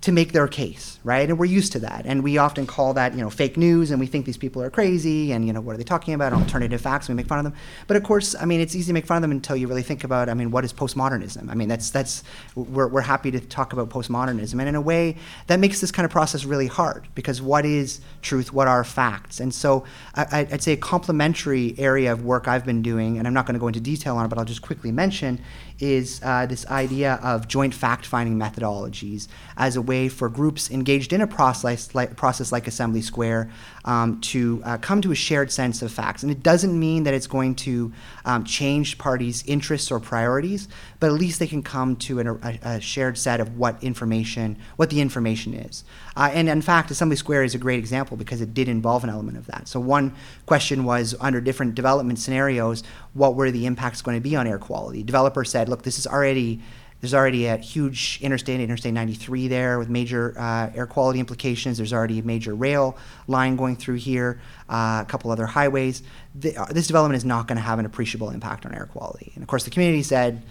[0.03, 1.28] to make their case, right?
[1.28, 3.98] And we're used to that, and we often call that, you know, fake news, and
[4.00, 6.32] we think these people are crazy, and you know, what are they talking about?
[6.32, 7.08] Alternative facts.
[7.08, 7.54] We make fun of them,
[7.86, 9.82] but of course, I mean, it's easy to make fun of them until you really
[9.82, 11.50] think about, I mean, what is postmodernism?
[11.50, 12.22] I mean, that's that's
[12.54, 16.04] we're we're happy to talk about postmodernism, and in a way, that makes this kind
[16.04, 18.52] of process really hard because what is truth?
[18.52, 19.40] What are facts?
[19.40, 19.84] And so,
[20.14, 23.54] I, I'd say a complementary area of work I've been doing, and I'm not going
[23.54, 25.40] to go into detail on it, but I'll just quickly mention,
[25.78, 31.20] is uh, this idea of joint fact-finding methodologies as a way for groups engaged in
[31.20, 33.48] a process like, process like Assembly Square
[33.85, 36.24] um, to uh, come to a shared sense of facts.
[36.24, 37.92] And it doesn't mean that it's going to
[38.24, 42.59] um, change parties' interests or priorities, but at least they can come to an, a,
[42.62, 45.85] a, shared set of what information, what the information is.
[46.16, 49.11] Uh, and in fact, Assembly Square is a great example because it did involve an
[49.11, 49.68] element of that.
[49.68, 50.12] So one
[50.46, 52.83] question was under different development scenarios,
[53.14, 55.05] what were the impacts going to be on air quality?
[55.05, 56.61] Developer said, look, this is already
[57.00, 61.78] there's already a huge interstate, Interstate 93 there with major uh, air quality implications.
[61.78, 66.02] There's already a major rail line going through here, uh, a couple other highways.
[66.34, 69.32] The, uh, this development is not going to have an appreciable impact on air quality.
[69.34, 70.42] And of course, the community said,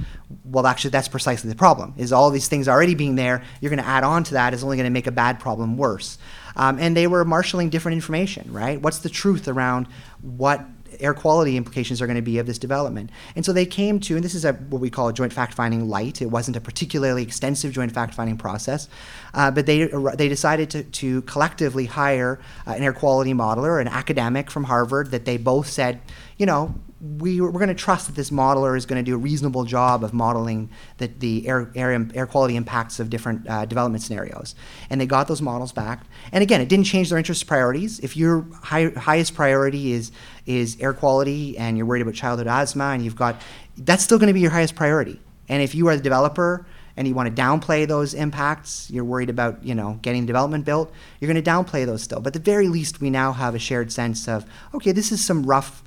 [0.44, 3.84] well, actually, that's precisely the problem, is all these things already being there, you're going
[3.84, 6.18] to add on to that is only going to make a bad problem worse.
[6.56, 8.82] Um, and they were marshaling different information, right?
[8.82, 9.88] What's the truth around
[10.22, 10.66] what
[11.00, 13.10] air quality implications are going to be of this development.
[13.36, 15.54] And so they came to, and this is a, what we call a joint fact
[15.54, 16.22] finding light.
[16.22, 18.90] It wasn't a particularly extensive joint fact finding process,
[19.34, 19.86] uh, but they,
[20.16, 25.12] they decided to, to collectively hire uh, an air quality modeler, an academic from Harvard,
[25.12, 26.02] that they both said,
[26.38, 29.18] you know, we, we're going to trust that this modeler is going to do a
[29.18, 34.04] reasonable job of modeling the, the air, air, air quality impacts of different uh, development
[34.04, 34.54] scenarios.
[34.90, 36.04] And they got those models back.
[36.34, 38.00] And again, it didn't change their interest priorities.
[38.00, 40.12] If your high, highest priority is,
[40.46, 43.42] is air quality and you're worried about childhood asthma and you've got,
[43.78, 45.22] that's still going to be your highest priority.
[45.48, 46.66] And if you are the developer
[46.98, 50.92] and you want to downplay those impacts, you're worried about, you know, getting development built,
[51.20, 52.20] you're going to downplay those still.
[52.20, 55.24] But at the very least, we now have a shared sense of, okay, this is
[55.24, 55.82] some rough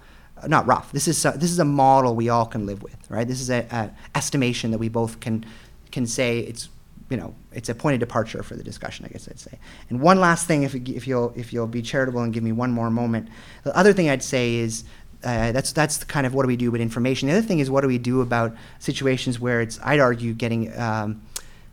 [0.48, 0.92] not rough.
[0.92, 3.26] This is a, this is a model we all can live with, right?
[3.26, 5.44] This is a, a, estimation that we both can
[5.90, 6.68] can say it's
[7.10, 9.04] you know it's a point of departure for the discussion.
[9.04, 9.58] I guess I'd say.
[9.90, 12.72] And one last thing, if if you'll if you'll be charitable and give me one
[12.72, 13.28] more moment,
[13.64, 14.84] the other thing I'd say is.
[15.24, 17.28] Uh, that's that's kind of what do we do with information.
[17.28, 20.76] The other thing is what do we do about situations where it's I'd argue getting
[20.76, 21.22] um,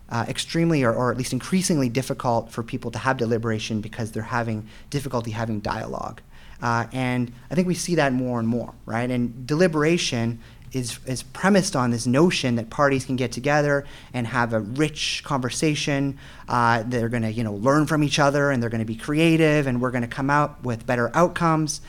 [0.10, 4.23] uh, extremely or, or at least increasingly difficult for people to have deliberation because they're
[4.23, 6.21] having difficulty having dialogue.
[6.62, 9.10] Uh, and I think we see that more and more, right?
[9.10, 10.39] And deliberation
[10.72, 15.24] is, is premised on this notion that parties can get together and have a rich
[15.26, 16.17] conversation.
[16.48, 18.95] Uh, they're going to, you know, learn from each other, and they're going to be
[18.95, 21.82] creative, and we're going to come out with better outcomes.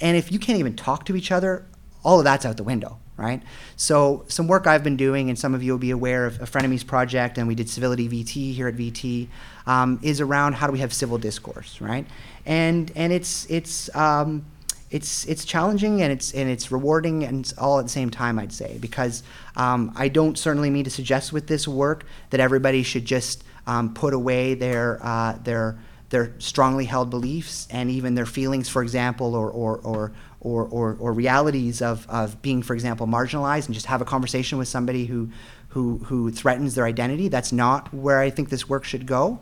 [0.00, 1.66] And if you can't even talk to each other,
[2.04, 3.42] all of that's out the window, right?
[3.76, 6.44] So some work I've been doing, and some of you will be aware of a
[6.44, 9.28] Frenemies project, and we did Civility VT here at VT,
[9.66, 12.06] um, is around how do we have civil discourse, right?
[12.48, 14.44] And and it's it's um,
[14.90, 18.38] it's it's challenging and it's and it's rewarding and it's all at the same time
[18.40, 19.22] I'd say because
[19.54, 23.92] um, I don't certainly mean to suggest with this work that everybody should just um,
[23.92, 29.34] put away their, uh, their, their strongly held beliefs and even their feelings, for example,
[29.34, 33.86] or, or, or, or, or, or realities of, of being, for example, marginalized and just
[33.86, 35.28] have a conversation with somebody who,
[35.68, 37.28] who, who threatens their identity.
[37.28, 39.38] That's not where I think this work should go.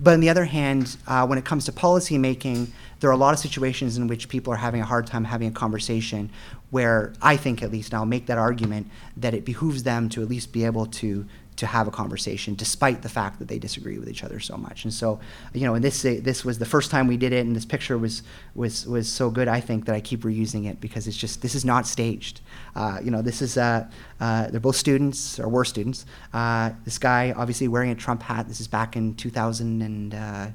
[0.00, 2.68] But on the other hand, uh, when it comes to policymaking,
[3.00, 5.48] there are a lot of situations in which people are having a hard time having
[5.48, 6.30] a conversation
[6.70, 10.22] where I think, at least, and I'll make that argument, that it behooves them to
[10.22, 11.26] at least be able to
[11.58, 14.84] to have a conversation, despite the fact that they disagree with each other so much.
[14.84, 15.18] And so,
[15.52, 17.64] you know, and this uh, this was the first time we did it, and this
[17.64, 18.22] picture was
[18.54, 19.48] was was so good.
[19.48, 22.40] I think that I keep reusing it because it's just this is not staged.
[22.76, 23.88] Uh, you know, this is uh,
[24.20, 26.06] uh, they're both students or were students.
[26.32, 28.46] Uh, this guy obviously wearing a Trump hat.
[28.46, 30.46] This is back in 2000 and uh,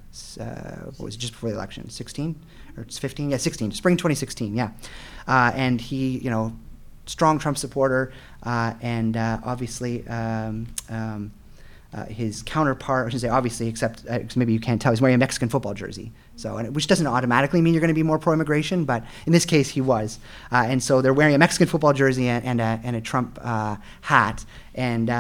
[0.98, 2.36] what was it, just before the election, 16
[2.78, 3.32] or it's 15?
[3.32, 4.56] Yeah, 16, spring 2016.
[4.56, 4.72] Yeah,
[5.28, 6.54] and he, you know
[7.06, 8.12] strong Trump supporter,
[8.44, 11.32] uh, and uh, obviously um, um,
[11.94, 15.16] uh, his counterpart, I should say obviously, except uh, maybe you can't tell, he's wearing
[15.16, 16.12] a Mexican football jersey.
[16.36, 19.46] So, it, which doesn't automatically mean you're going to be more pro-immigration, but in this
[19.46, 20.18] case, he was.
[20.52, 23.38] Uh, and so they're wearing a Mexican football jersey and, and, a, and a Trump
[23.42, 25.12] uh, hat, and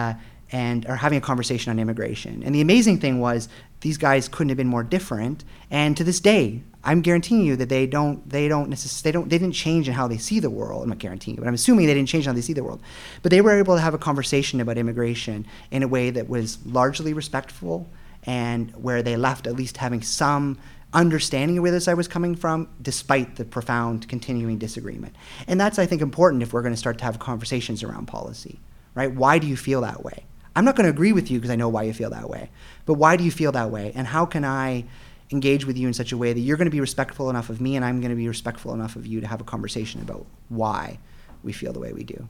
[0.53, 2.43] and are having a conversation on immigration.
[2.43, 3.49] And the amazing thing was
[3.81, 5.43] these guys couldn't have been more different.
[5.71, 9.29] And to this day, I'm guaranteeing you that they don't they don't necess- they don't
[9.29, 10.83] they didn't change in how they see the world.
[10.83, 12.81] I'm not guaranteeing, you, but I'm assuming they didn't change how they see the world.
[13.23, 16.63] But they were able to have a conversation about immigration in a way that was
[16.65, 17.89] largely respectful
[18.25, 20.59] and where they left at least having some
[20.93, 25.15] understanding of where this side was coming from, despite the profound continuing disagreement.
[25.47, 28.59] And that's I think important if we're going to start to have conversations around policy.
[28.93, 29.11] Right?
[29.11, 30.25] Why do you feel that way?
[30.55, 32.49] I'm not going to agree with you because I know why you feel that way.
[32.85, 33.91] But why do you feel that way?
[33.95, 34.85] And how can I
[35.31, 37.59] engage with you in such a way that you're going to be respectful enough of
[37.59, 40.25] me and I'm going to be respectful enough of you to have a conversation about
[40.49, 40.99] why
[41.43, 42.27] we feel the way we do.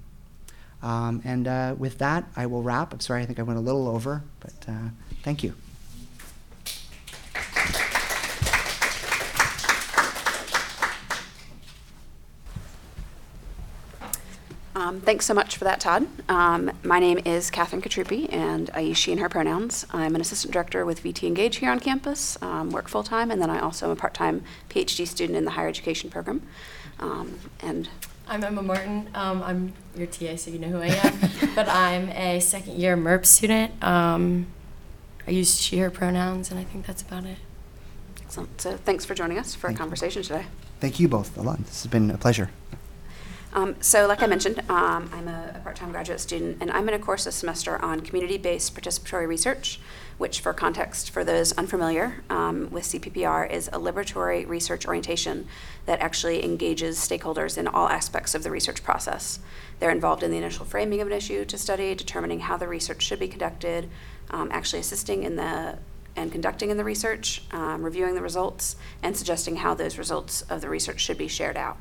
[0.81, 2.93] Um, and uh, with that, I will wrap.
[2.93, 4.89] I'm sorry, I think I went a little over, but uh,
[5.23, 5.53] thank you.
[14.75, 16.07] Um, thanks so much for that, Todd.
[16.27, 19.85] Um, my name is Catherine Katrupi, and I use she and her pronouns.
[19.91, 23.39] I'm an assistant director with VT Engage here on campus, um, work full time, and
[23.39, 26.41] then I also am a part time PhD student in the higher education program.
[26.99, 27.87] Um, and
[28.27, 29.09] I'm Emma Martin.
[29.13, 31.19] Um, I'm your TA, so you know who I am.
[31.55, 33.83] but I'm a second year MURP student.
[33.83, 34.47] Um,
[35.27, 37.37] I use she, her pronouns, and I think that's about it.
[38.23, 38.59] Excellent.
[38.59, 40.27] So thanks for joining us for Thank a conversation you.
[40.27, 40.45] today.
[40.79, 41.59] Thank you both a lot.
[41.59, 42.49] This has been a pleasure.
[43.55, 46.87] Um, so, like I mentioned, um, I'm a, a part time graduate student, and I'm
[46.89, 49.79] in a course this semester on community based participatory research,
[50.17, 55.47] which, for context, for those unfamiliar um, with CBPR, is a liberatory research orientation
[55.85, 59.37] that actually engages stakeholders in all aspects of the research process.
[59.79, 63.03] They're involved in the initial framing of an issue to study, determining how the research
[63.03, 63.87] should be conducted,
[64.31, 65.77] um, actually assisting in the
[66.15, 70.61] and conducting in the research, um, reviewing the results, and suggesting how those results of
[70.61, 71.77] the research should be shared out.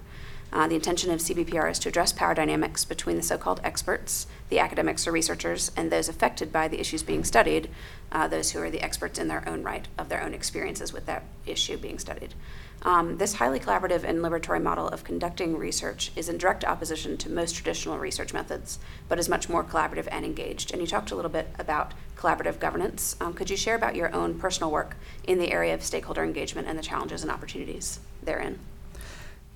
[0.52, 4.26] Uh, the intention of CBPR is to address power dynamics between the so called experts,
[4.50, 7.70] the academics or researchers, and those affected by the issues being studied,
[8.10, 11.06] uh, those who are the experts in their own right of their own experiences with
[11.06, 12.34] that issue being studied.
[12.82, 17.30] Um, this highly collaborative and liberatory model of conducting research is in direct opposition to
[17.30, 20.72] most traditional research methods, but is much more collaborative and engaged.
[20.72, 23.16] And you talked a little bit about collaborative governance.
[23.20, 26.66] Um, could you share about your own personal work in the area of stakeholder engagement
[26.66, 28.58] and the challenges and opportunities therein?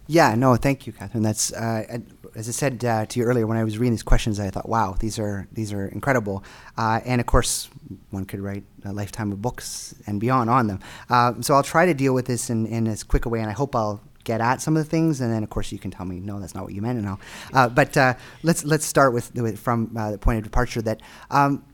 [0.09, 1.25] Yeah, no, thank you, Catherine.
[1.25, 1.99] That's uh,
[2.37, 4.39] as I said uh, to you earlier when I was reading these questions.
[4.39, 6.45] I thought, wow, these are these are incredible.
[6.77, 7.69] Uh, and of course,
[8.11, 10.81] one could write a lifetime of books and beyond on them.
[11.11, 13.51] Uh, so I'll try to deal with this in, in as quick a way, and
[13.51, 15.21] I hope I'll get at some of the things.
[15.21, 17.09] And then, of course, you can tell me, no, that's not what you meant, and
[17.09, 17.21] I'll.
[17.53, 18.15] Uh, but uh,
[18.45, 21.65] let's let's start with, with from the point of departure that um,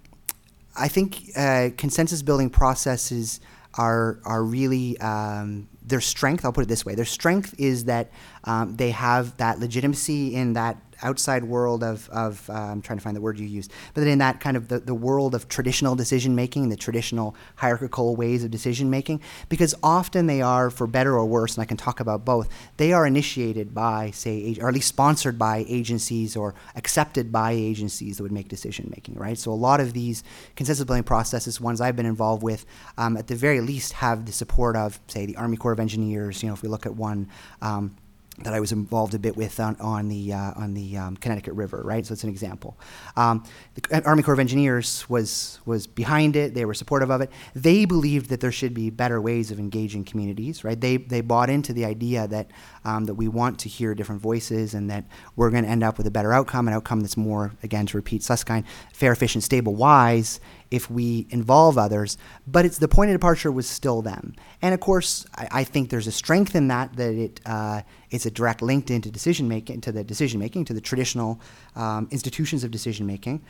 [0.74, 1.34] I think
[1.76, 3.40] consensus building processes
[3.74, 8.10] are are really um, their strength, I'll put it this way, their strength is that
[8.44, 13.02] um, they have that legitimacy in that outside world of, of uh, I'm trying to
[13.02, 15.94] find the word you used, but in that kind of the, the world of traditional
[15.94, 21.14] decision making, the traditional hierarchical ways of decision making, because often they are, for better
[21.14, 24.74] or worse, and I can talk about both, they are initiated by, say, or at
[24.74, 29.38] least sponsored by agencies or accepted by agencies that would make decision making, right?
[29.38, 30.22] So a lot of these
[30.56, 32.66] consensus building processes, ones I've been involved with,
[32.98, 36.42] um, at the very least have the support of, say, the Army Corps of Engineers.
[36.42, 37.28] You know, if we look at one,
[37.60, 37.96] um,
[38.38, 41.52] that I was involved a bit with on, on the uh, on the um, Connecticut
[41.54, 42.04] River, right?
[42.04, 42.78] So it's an example.
[43.16, 46.54] Um, the Army Corps of Engineers was was behind it.
[46.54, 47.30] They were supportive of it.
[47.54, 50.80] They believed that there should be better ways of engaging communities, right?
[50.80, 52.50] They they bought into the idea that
[52.84, 55.04] um, that we want to hear different voices and that
[55.36, 57.96] we're going to end up with a better outcome, an outcome that's more, again, to
[57.96, 60.40] repeat Susskind, fair, efficient, stable, wise,
[60.72, 62.18] if we involve others.
[62.46, 64.34] But it's the point of departure was still them.
[64.62, 68.26] And of course, I, I think there's a strength in that that it uh, it's
[68.26, 71.40] a direct link into decision making, to the decision making, to the traditional
[71.76, 73.44] um, institutions of decision making.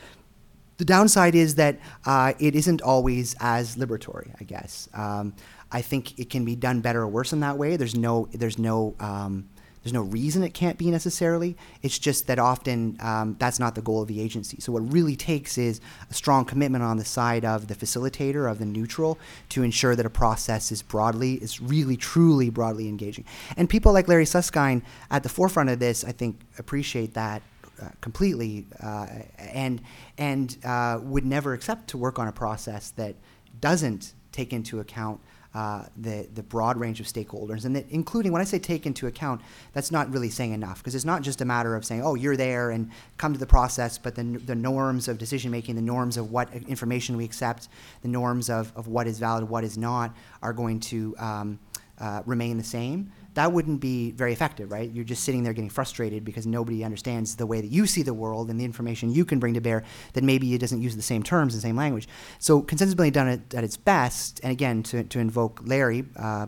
[0.78, 4.88] The downside is that uh, it isn't always as liberatory, I guess.
[4.94, 5.35] Um,
[5.70, 7.76] I think it can be done better or worse in that way.
[7.76, 9.48] There's no, there's no, um,
[9.82, 11.56] there's no reason it can't be necessarily.
[11.82, 14.60] It's just that often um, that's not the goal of the agency.
[14.60, 15.80] So what really takes is
[16.10, 19.18] a strong commitment on the side of the facilitator, of the neutral,
[19.50, 23.24] to ensure that a process is broadly, is really truly broadly engaging.
[23.56, 27.42] And people like Larry Susskind at the forefront of this, I think, appreciate that
[27.83, 29.06] uh, completely uh,
[29.38, 29.80] and
[30.16, 33.16] and uh, would never accept to work on a process that
[33.60, 35.20] doesn't take into account
[35.55, 37.65] uh, the the broad range of stakeholders.
[37.65, 39.42] And that including when I say take into account
[39.73, 42.37] that's not really saying enough because it's not just a matter of saying oh you're
[42.37, 46.17] there and come to the process but the, the norms of decision making the norms
[46.17, 47.69] of what information we accept
[48.03, 51.59] the norms of, of what is valid what is not are going to um,
[51.98, 54.90] uh, remain the same that wouldn't be very effective, right?
[54.90, 58.14] You're just sitting there getting frustrated because nobody understands the way that you see the
[58.14, 61.02] world and the information you can bring to bear that maybe it doesn't use the
[61.02, 62.08] same terms, and same language.
[62.38, 66.46] So consensus building done at, at its best, and again, to, to invoke Larry, uh,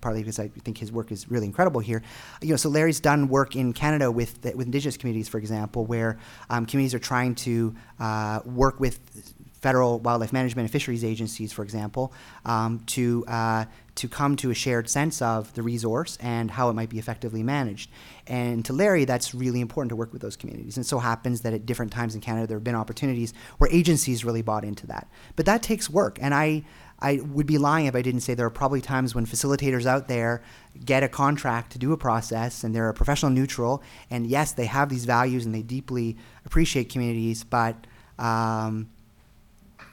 [0.00, 2.02] partly because I think his work is really incredible here.
[2.40, 6.18] You know, so Larry's done work in Canada with with Indigenous communities, for example, where
[6.48, 11.62] um, communities are trying to uh, work with federal wildlife management and fisheries agencies, for
[11.62, 12.12] example,
[12.44, 16.72] um, to uh, to come to a shared sense of the resource and how it
[16.72, 17.90] might be effectively managed.
[18.26, 20.76] And to Larry, that's really important to work with those communities.
[20.76, 24.24] And so happens that at different times in Canada, there have been opportunities where agencies
[24.24, 25.08] really bought into that.
[25.36, 26.64] But that takes work, and I.
[27.02, 30.06] I would be lying if I didn't say there are probably times when facilitators out
[30.06, 30.42] there
[30.84, 34.66] get a contract to do a process and they're a professional neutral, and yes, they
[34.66, 37.86] have these values and they deeply appreciate communities, but
[38.18, 38.90] um,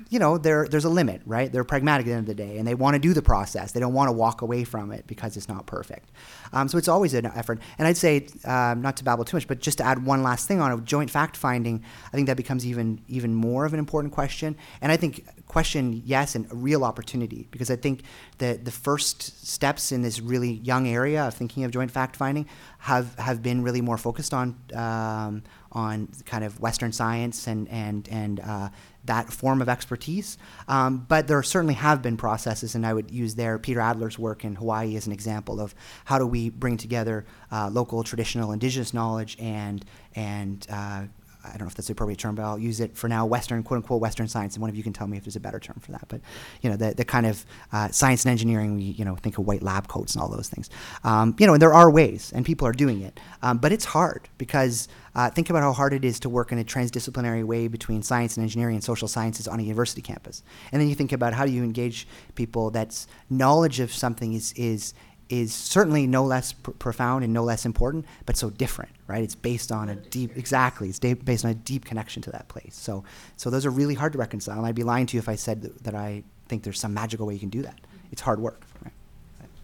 [0.09, 1.51] you know, there's a limit, right?
[1.51, 3.71] They're pragmatic at the end of the day, and they want to do the process.
[3.71, 6.11] They don't want to walk away from it because it's not perfect.
[6.53, 7.59] Um, so it's always an effort.
[7.77, 10.47] And I'd say, um, not to babble too much, but just to add one last
[10.47, 13.79] thing on it, joint fact finding, I think that becomes even even more of an
[13.79, 14.55] important question.
[14.81, 18.03] And I think question, yes, and a real opportunity, because I think
[18.37, 22.47] that the first steps in this really young area of thinking of joint fact finding
[22.79, 28.07] have, have been really more focused on um, on kind of Western science and and
[28.09, 28.69] and uh,
[29.07, 30.37] that form of expertise.
[30.67, 34.45] Um, but there certainly have been processes, and I would use there Peter Adler's work
[34.45, 35.73] in Hawaii as an example of
[36.05, 39.83] how do we bring together uh, local traditional indigenous knowledge and
[40.15, 41.03] and uh,
[41.47, 43.25] I don't know if that's the appropriate term, but I'll use it for now.
[43.25, 45.39] Western, quote unquote, Western science, and one of you can tell me if there's a
[45.39, 46.05] better term for that.
[46.07, 46.21] But
[46.61, 49.45] you know, the, the kind of uh, science and engineering, we you know think of
[49.45, 50.69] white lab coats and all those things.
[51.03, 53.85] Um, you know, and there are ways, and people are doing it, um, but it's
[53.85, 57.67] hard because uh, think about how hard it is to work in a transdisciplinary way
[57.67, 60.43] between science and engineering and social sciences on a university campus.
[60.71, 64.53] And then you think about how do you engage people that's knowledge of something is
[64.53, 64.93] is
[65.29, 69.23] is certainly no less pr- profound and no less important, but so different, right?
[69.23, 72.47] It's based on a deep, exactly, it's da- based on a deep connection to that
[72.47, 72.75] place.
[72.75, 73.03] So,
[73.35, 74.57] so those are really hard to reconcile.
[74.57, 76.93] And I'd be lying to you if I said that, that I think there's some
[76.93, 77.79] magical way you can do that.
[78.11, 78.93] It's hard work, right?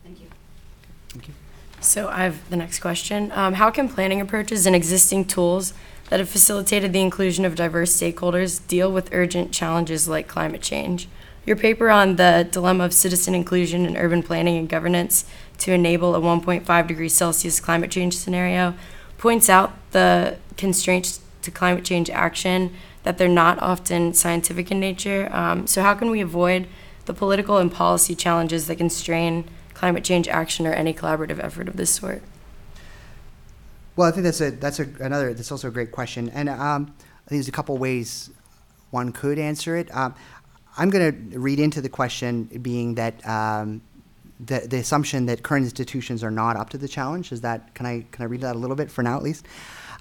[0.03, 0.27] Thank you.
[1.09, 1.33] Thank you.
[1.79, 3.31] So I have the next question.
[3.33, 5.73] Um, how can planning approaches and existing tools
[6.09, 11.07] that have facilitated the inclusion of diverse stakeholders deal with urgent challenges like climate change?
[11.45, 15.25] Your paper on the dilemma of citizen inclusion in urban planning and governance
[15.63, 18.75] to enable a 1.5 degrees Celsius climate change scenario
[19.17, 25.29] points out the constraints to climate change action that they're not often scientific in nature.
[25.31, 26.67] Um, so, how can we avoid
[27.05, 31.77] the political and policy challenges that constrain climate change action or any collaborative effort of
[31.77, 32.21] this sort?
[33.95, 36.93] Well, I think that's a that's a another that's also a great question, and um,
[37.25, 38.31] I think there's a couple ways
[38.91, 39.95] one could answer it.
[39.95, 40.13] Um,
[40.77, 43.81] I'm going to read into the question being that um,
[44.45, 47.31] the, the assumption that current institutions are not up to the challenge.
[47.31, 49.45] Is that can I can I read that a little bit for now at least?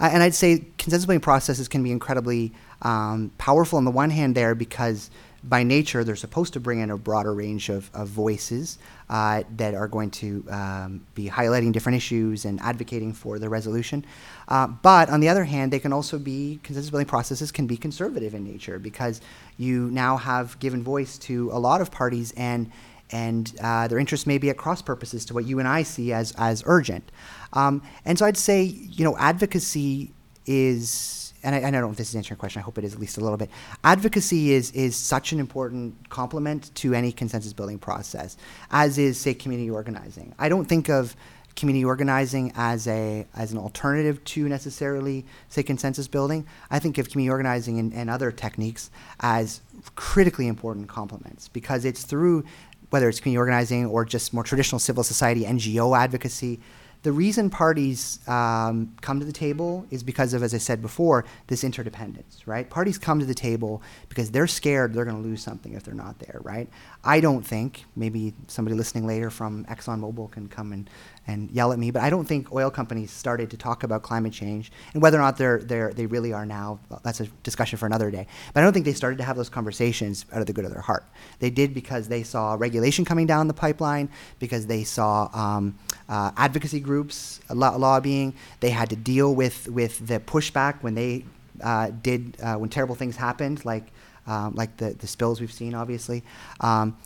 [0.01, 4.11] Uh, and I'd say consensus building processes can be incredibly um, powerful on the one
[4.11, 5.11] hand there because
[5.45, 8.78] by nature they're supposed to bring in a broader range of, of voices
[9.11, 14.05] uh, that are going to um, be highlighting different issues and advocating for the resolution.
[14.49, 17.76] Uh, but on the other hand, they can also be consensus building processes can be
[17.76, 19.20] conservative in nature because
[19.59, 22.70] you now have given voice to a lot of parties and
[23.12, 26.12] and uh, their interests may be at cross purposes to what you and I see
[26.12, 27.12] as as urgent.
[27.52, 30.12] Um, and so I'd say, you know, advocacy
[30.46, 32.60] is, and I, I, don't know if this is answering your question.
[32.60, 33.50] I hope it is at least a little bit.
[33.84, 38.36] Advocacy is is such an important complement to any consensus building process,
[38.70, 40.34] as is say community organizing.
[40.38, 41.14] I don't think of
[41.54, 46.46] community organizing as a as an alternative to necessarily say consensus building.
[46.70, 48.90] I think of community organizing and, and other techniques
[49.20, 49.60] as
[49.94, 52.44] critically important complements because it's through
[52.93, 56.61] whether it's community organizing or just more traditional civil society NGO advocacy
[57.03, 61.24] the reason parties um, come to the table is because of, as I said before,
[61.49, 62.68] this interdependence, right?
[62.68, 65.95] Parties come to the table because they're scared they're going to lose something if they're
[65.95, 66.68] not there, right?
[67.03, 70.88] I don't think, maybe somebody listening later from ExxonMobil can come and,
[71.26, 74.32] and yell at me, but I don't think oil companies started to talk about climate
[74.32, 77.86] change and whether or not they're, they're, they really are now, that's a discussion for
[77.86, 78.26] another day.
[78.52, 80.72] But I don't think they started to have those conversations out of the good of
[80.72, 81.04] their heart.
[81.38, 84.08] They did because they saw regulation coming down the pipeline,
[84.40, 88.34] because they saw um, uh, advocacy groups lo- lobbying.
[88.58, 91.24] They had to deal with, with the pushback when they
[91.62, 93.84] uh, did, uh, when terrible things happened, like,
[94.26, 96.24] um, like the, the spills we've seen, obviously.
[96.60, 96.96] Um,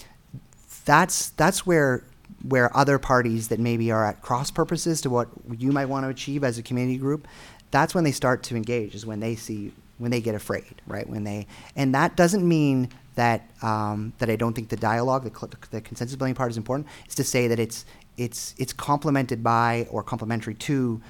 [0.87, 2.05] that's, that's where
[2.43, 5.29] where other parties that maybe are at cross purposes to what
[5.59, 7.27] you might want to achieve as a community group,
[7.71, 8.95] that's when they start to engage.
[8.95, 11.09] Is when they see when they get afraid, right?
[11.09, 15.57] When they and that doesn't mean that um, that I don't think the dialogue, the,
[15.71, 16.89] the consensus building part is important.
[17.07, 17.85] It's to say that it's
[18.17, 21.01] it's it's complemented by or complementary to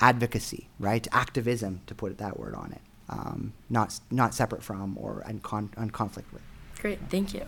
[0.00, 1.06] advocacy, right?
[1.12, 5.70] Activism, to put that word on it, um, not not separate from or in, con-
[5.92, 6.42] conflict with.
[6.80, 7.44] Great, thank you.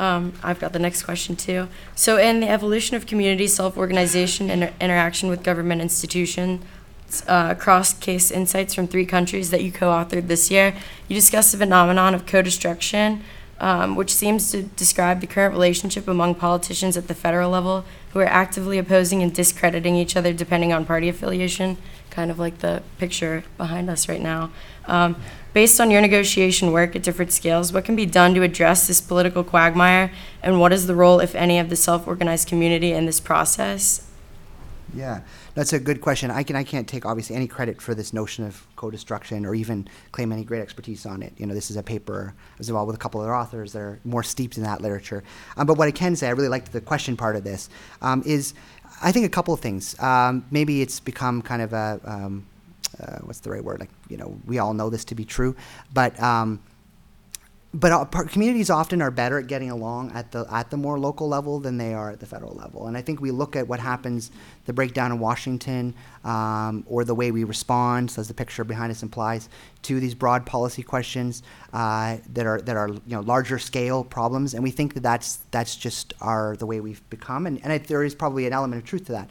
[0.00, 1.68] Um, I've got the next question too.
[1.94, 6.64] So, in the evolution of community self-organization and inter- interaction with government institutions,
[7.28, 10.74] uh, cross-case insights from three countries that you co-authored this year,
[11.06, 13.22] you discussed the phenomenon of co-destruction,
[13.60, 17.84] um, which seems to describe the current relationship among politicians at the federal level
[18.14, 21.76] who are actively opposing and discrediting each other depending on party affiliation,
[22.08, 24.50] kind of like the picture behind us right now.
[24.86, 25.16] Um,
[25.52, 29.00] Based on your negotiation work at different scales, what can be done to address this
[29.00, 33.18] political quagmire, and what is the role, if any, of the self-organized community in this
[33.18, 34.06] process?
[34.94, 35.22] Yeah,
[35.54, 36.30] that's a good question.
[36.30, 39.88] I can I can't take obviously any credit for this notion of co-destruction or even
[40.12, 41.32] claim any great expertise on it.
[41.36, 43.78] You know, this is a paper I was involved with a couple other authors that
[43.80, 45.22] are more steeped in that literature.
[45.56, 47.68] Um, but what I can say, I really liked the question part of this,
[48.02, 48.54] um, is
[49.02, 49.98] I think a couple of things.
[50.00, 52.46] Um, maybe it's become kind of a um,
[53.00, 53.80] uh, what's the right word?
[53.80, 55.56] Like, you know, we all know this to be true,
[55.92, 56.60] but um,
[57.72, 61.28] but uh, communities often are better at getting along at the at the more local
[61.28, 62.88] level than they are at the federal level.
[62.88, 64.32] And I think we look at what happens,
[64.64, 65.94] the breakdown in Washington,
[66.24, 69.48] um, or the way we respond, so as the picture behind us implies,
[69.82, 74.54] to these broad policy questions uh, that are that are you know larger scale problems.
[74.54, 77.46] And we think that that's that's just our the way we've become.
[77.46, 79.30] And, and there is probably an element of truth to that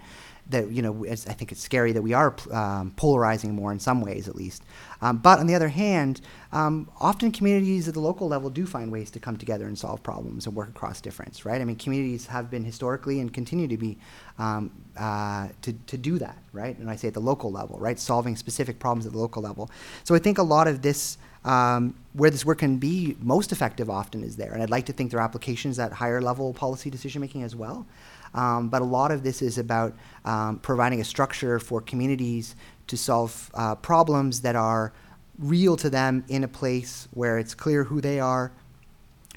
[0.49, 4.01] that you know, I think it's scary that we are um, polarizing more in some
[4.01, 4.63] ways, at least.
[5.01, 6.21] Um, but on the other hand,
[6.51, 10.03] um, often communities at the local level do find ways to come together and solve
[10.03, 11.61] problems and work across difference, right?
[11.61, 13.97] I mean, communities have been historically and continue to be
[14.39, 16.77] um, uh, to, to do that, right?
[16.77, 17.99] And I say at the local level, right?
[17.99, 19.69] Solving specific problems at the local level.
[20.03, 21.17] So I think a lot of this.
[21.45, 24.51] Um, where this work can be most effective often is there.
[24.51, 27.55] And I'd like to think there are applications at higher level policy decision making as
[27.55, 27.87] well.
[28.33, 32.55] Um, but a lot of this is about um, providing a structure for communities
[32.87, 34.93] to solve uh, problems that are
[35.37, 38.51] real to them in a place where it's clear who they are,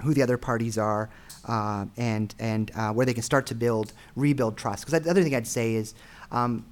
[0.02, 1.10] who the other parties are,
[1.48, 4.84] uh, and and uh, where they can start to build, rebuild trust.
[4.84, 5.94] Because the other thing I'd say is.
[6.30, 6.66] Um,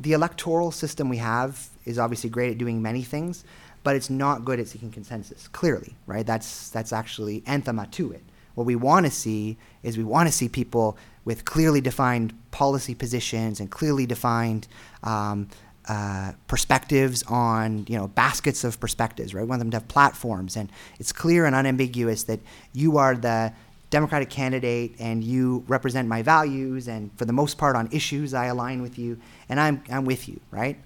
[0.00, 3.44] the electoral system we have is obviously great at doing many things,
[3.82, 5.48] but it's not good at seeking consensus.
[5.48, 6.26] Clearly, right?
[6.26, 8.22] That's that's actually anthema to it.
[8.54, 12.94] What we want to see is we want to see people with clearly defined policy
[12.94, 14.68] positions and clearly defined
[15.02, 15.48] um,
[15.88, 19.34] uh, perspectives on you know baskets of perspectives.
[19.34, 22.40] Right, we want them to have platforms, and it's clear and unambiguous that
[22.72, 23.52] you are the
[23.90, 28.46] Democratic candidate and you represent my values, and for the most part on issues I
[28.46, 30.40] align with you, and I'm I'm with you.
[30.50, 30.78] Right,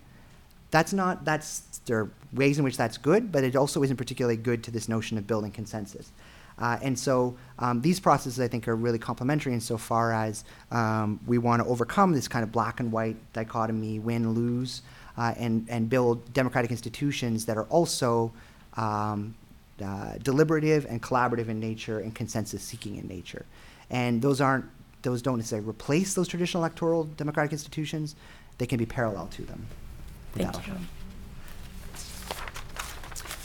[0.70, 4.36] that's not that's there are ways in which that's good, but it also isn't particularly
[4.36, 6.12] good to this notion of building consensus.
[6.60, 11.38] Uh, and so um, these processes, I think, are really complementary insofar as um, we
[11.38, 14.82] want to overcome this kind of black and white dichotomy, win lose,
[15.16, 18.32] uh, and, and build democratic institutions that are also
[18.76, 19.34] um,
[19.82, 23.44] uh, deliberative and collaborative in nature and consensus seeking in nature.
[23.90, 24.64] And those aren't
[25.02, 28.16] those don't necessarily replace those traditional electoral democratic institutions.
[28.58, 29.66] They can be parallel to them.
[30.34, 30.74] Thank you.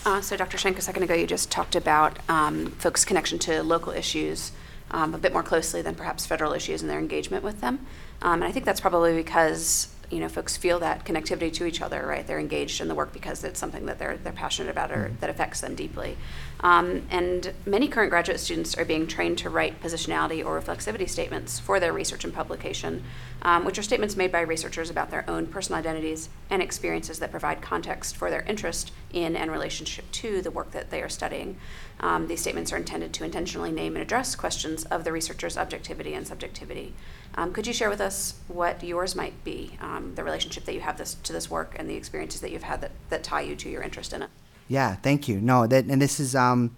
[0.06, 0.58] Uh, so, Dr.
[0.58, 4.52] Schenk, a second ago, you just talked about um, folks' connection to local issues
[4.92, 7.86] um, a bit more closely than perhaps federal issues and their engagement with them.
[8.22, 11.82] Um, and I think that's probably because you know folks feel that connectivity to each
[11.82, 12.26] other, right?
[12.26, 15.30] They're engaged in the work because it's something that they're they're passionate about or that
[15.30, 16.18] affects them deeply.
[16.60, 21.60] Um, and many current graduate students are being trained to write positionality or reflexivity statements
[21.60, 23.04] for their research and publication,
[23.42, 27.32] um, which are statements made by researchers about their own personal identities and experiences that
[27.32, 31.58] provide context for their interest in and relationship to the work that they are studying.
[32.00, 36.14] Um, these statements are intended to intentionally name and address questions of the researcher's objectivity
[36.14, 36.94] and subjectivity.
[37.36, 40.82] Um, could you share with us what yours might be, um, the relationship that you
[40.82, 43.56] have this, to this work, and the experiences that you've had that, that tie you
[43.56, 44.30] to your interest in it?
[44.68, 45.42] Yeah, thank you.
[45.42, 46.76] No, that and this is um,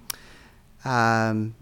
[0.86, 1.56] um,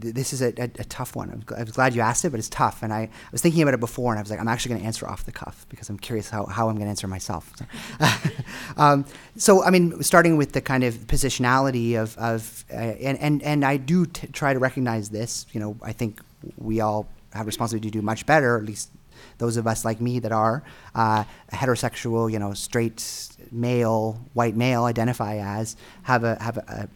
[0.00, 1.44] th- this is a, a, a tough one.
[1.56, 2.82] I'm, glad you asked it, but it's tough.
[2.82, 4.80] And I, I was thinking about it before, and I was like, I'm actually going
[4.82, 7.52] to answer off the cuff because I'm curious how, how I'm going to answer myself.
[7.56, 8.32] So,
[8.76, 9.04] um,
[9.36, 13.64] so, I mean, starting with the kind of positionality of, of uh, and, and, and
[13.64, 15.46] I do t- try to recognize this.
[15.52, 16.20] You know, I think
[16.56, 18.90] we all have responsibility to do much better, at least
[19.38, 20.62] those of us like me that are
[20.94, 26.88] uh, heterosexual, you know, straight male, white male, identify as have a have a,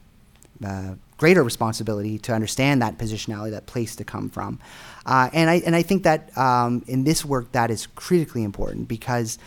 [0.65, 4.59] a, greater responsibility to understand that positionality, that place to come from,
[5.07, 8.89] uh, and I and I think that um, in this work that is critically important
[8.89, 9.39] because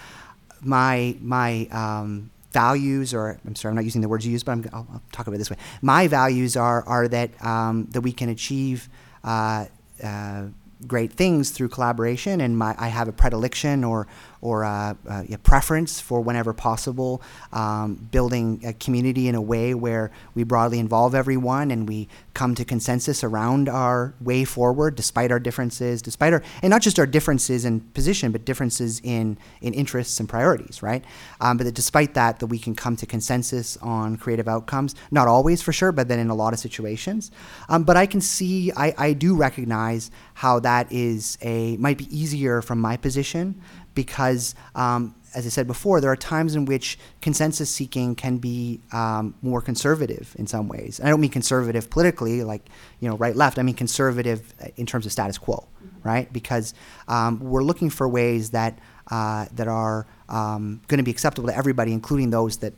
[0.61, 4.53] my my um, values, or I'm sorry, I'm not using the words you use, but
[4.53, 5.57] I'm, I'll, I'll talk about it this way.
[5.81, 8.89] My values are are that um, that we can achieve.
[9.23, 9.65] Uh,
[10.03, 10.45] uh,
[10.87, 14.07] great things through collaboration, and my, I have a predilection or
[14.41, 17.21] or a, a, a preference for whenever possible
[17.53, 22.53] um, building a community in a way where we broadly involve everyone and we come
[22.55, 27.05] to consensus around our way forward, despite our differences, despite our and not just our
[27.05, 31.03] differences in position, but differences in in interests and priorities, right?
[31.39, 34.95] Um, but that despite that, that we can come to consensus on creative outcomes.
[35.11, 37.31] Not always for sure, but then in a lot of situations.
[37.69, 42.07] Um, but I can see, I, I do recognize how that is a might be
[42.15, 43.61] easier from my position
[43.95, 48.79] because um, as I said before, there are times in which consensus seeking can be
[48.91, 50.99] um, more conservative in some ways.
[50.99, 52.65] And I don't mean conservative politically, like
[52.99, 53.59] you know, right left.
[53.59, 55.67] I mean conservative in terms of status quo,
[56.03, 56.31] right?
[56.31, 56.73] Because
[57.07, 58.79] um, we're looking for ways that
[59.11, 62.73] uh, that are um, going to be acceptable to everybody, including those that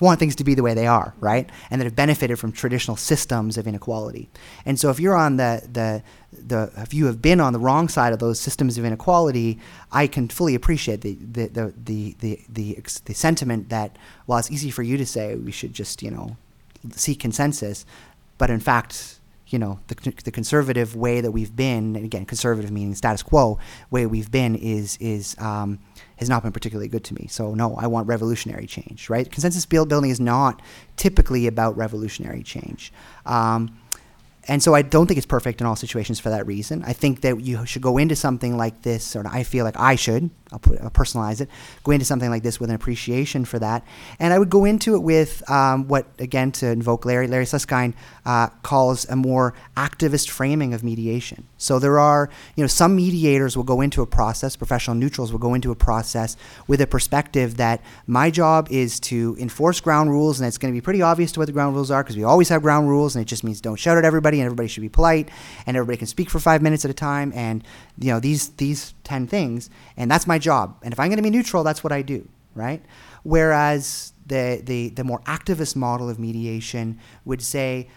[0.00, 1.50] want things to be the way they are, right?
[1.70, 4.30] And that have benefited from traditional systems of inequality.
[4.64, 6.02] And so if you're on the, the,
[6.46, 9.58] the if you have been on the wrong side of those systems of inequality,
[9.90, 14.50] I can fully appreciate the, the, the, the, the, the, the sentiment that while it's
[14.50, 16.36] easy for you to say we should just, you know,
[16.92, 17.84] seek consensus,
[18.38, 22.70] but in fact, you know, the, the conservative way that we've been, and again, conservative
[22.70, 23.58] meaning status quo,
[23.90, 25.78] way we've been is, is, um,
[26.16, 27.26] has not been particularly good to me.
[27.28, 29.30] So no, I want revolutionary change, right?
[29.30, 30.62] Consensus build building is not
[30.96, 32.92] typically about revolutionary change.
[33.26, 33.76] Um,
[34.48, 36.82] and so I don't think it's perfect in all situations for that reason.
[36.84, 39.94] I think that you should go into something like this, or I feel like I
[39.96, 41.48] should, I'll, put, I'll personalize it,
[41.82, 43.84] go into something like this with an appreciation for that.
[44.18, 47.94] And I would go into it with um, what, again, to invoke Larry, Larry Susskind
[48.24, 51.46] uh, calls a more activist framing of mediation.
[51.58, 55.38] So there are, you know, some mediators will go into a process, professional neutrals will
[55.38, 56.36] go into a process
[56.66, 60.76] with a perspective that my job is to enforce ground rules, and it's going to
[60.76, 63.16] be pretty obvious to what the ground rules are because we always have ground rules,
[63.16, 65.28] and it just means don't shout at everybody, and everybody should be polite,
[65.66, 67.64] and everybody can speak for five minutes at a time, and
[67.98, 70.78] you know these these ten things, and that's my job.
[70.82, 72.82] And if I'm going to be neutral, that's what I do, right?
[73.22, 77.88] Whereas the the the more activist model of mediation would say,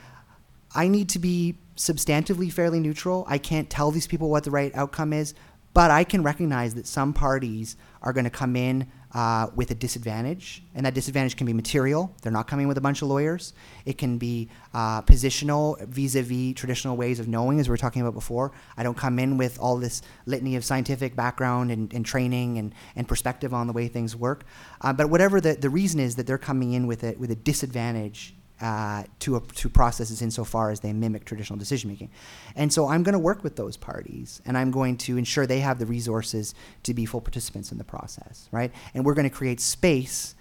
[0.73, 3.25] I need to be substantively fairly neutral.
[3.27, 5.33] I can't tell these people what the right outcome is,
[5.75, 9.75] but I can recognize that some parties are going to come in uh, with a
[9.75, 12.15] disadvantage, and that disadvantage can be material.
[12.21, 13.53] They're not coming with a bunch of lawyers.
[13.83, 18.13] It can be uh, positional vis-a-vis traditional ways of knowing, as we were talking about
[18.13, 18.53] before.
[18.77, 22.73] I don't come in with all this litany of scientific background and, and training and,
[22.95, 24.45] and perspective on the way things work.
[24.79, 27.35] Uh, but whatever the, the reason is that they're coming in with a, with a
[27.35, 32.09] disadvantage uh, to, a, to processes insofar as they mimic traditional decision making.
[32.55, 35.59] And so I'm going to work with those parties and I'm going to ensure they
[35.59, 38.71] have the resources to be full participants in the process, right?
[38.93, 40.35] And we're going to create space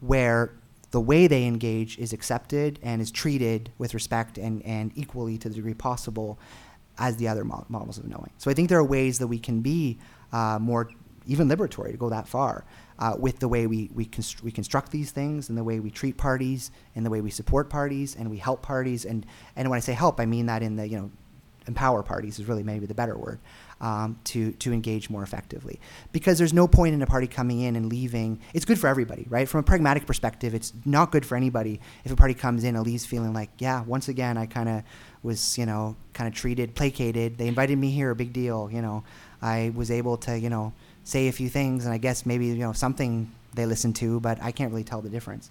[0.00, 0.54] where
[0.90, 5.48] the way they engage is accepted and is treated with respect and, and equally to
[5.48, 6.38] the degree possible
[6.98, 8.30] as the other mo- models of knowing.
[8.38, 9.98] So I think there are ways that we can be
[10.32, 10.90] uh, more
[11.26, 12.64] even liberatory to go that far
[12.98, 15.90] uh, with the way we, we, const- we construct these things and the way we
[15.90, 19.04] treat parties and the way we support parties and we help parties.
[19.04, 19.26] And,
[19.56, 21.10] and when I say help, I mean that in the, you know,
[21.66, 23.38] empower parties is really maybe the better word
[23.80, 25.80] um, to, to engage more effectively.
[26.12, 28.40] Because there's no point in a party coming in and leaving.
[28.54, 29.48] It's good for everybody, right?
[29.48, 32.84] From a pragmatic perspective, it's not good for anybody if a party comes in and
[32.84, 34.82] leaves feeling like, yeah, once again, I kind of
[35.22, 37.38] was, you know, kind of treated, placated.
[37.38, 39.04] They invited me here, a big deal, you know.
[39.40, 40.72] I was able to, you know,
[41.04, 44.42] say a few things, and I guess maybe you know something they listen to, but
[44.42, 45.50] I can't really tell the difference.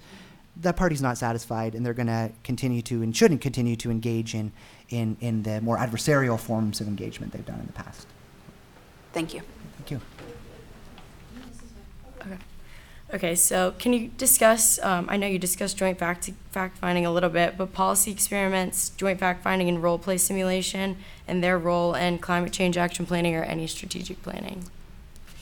[0.57, 4.35] That party's not satisfied, and they're going to continue to and shouldn't continue to engage
[4.35, 4.51] in,
[4.89, 8.07] in in the more adversarial forms of engagement they've done in the past.
[9.13, 9.41] Thank you.
[9.77, 10.01] Thank you.
[12.21, 12.37] Okay,
[13.13, 17.11] Okay, so can you discuss, um, I know you discussed joint fact, fact finding a
[17.11, 20.95] little bit, but policy experiments, joint fact finding and role play simulation,
[21.27, 24.63] and their role in climate change action planning or any strategic planning?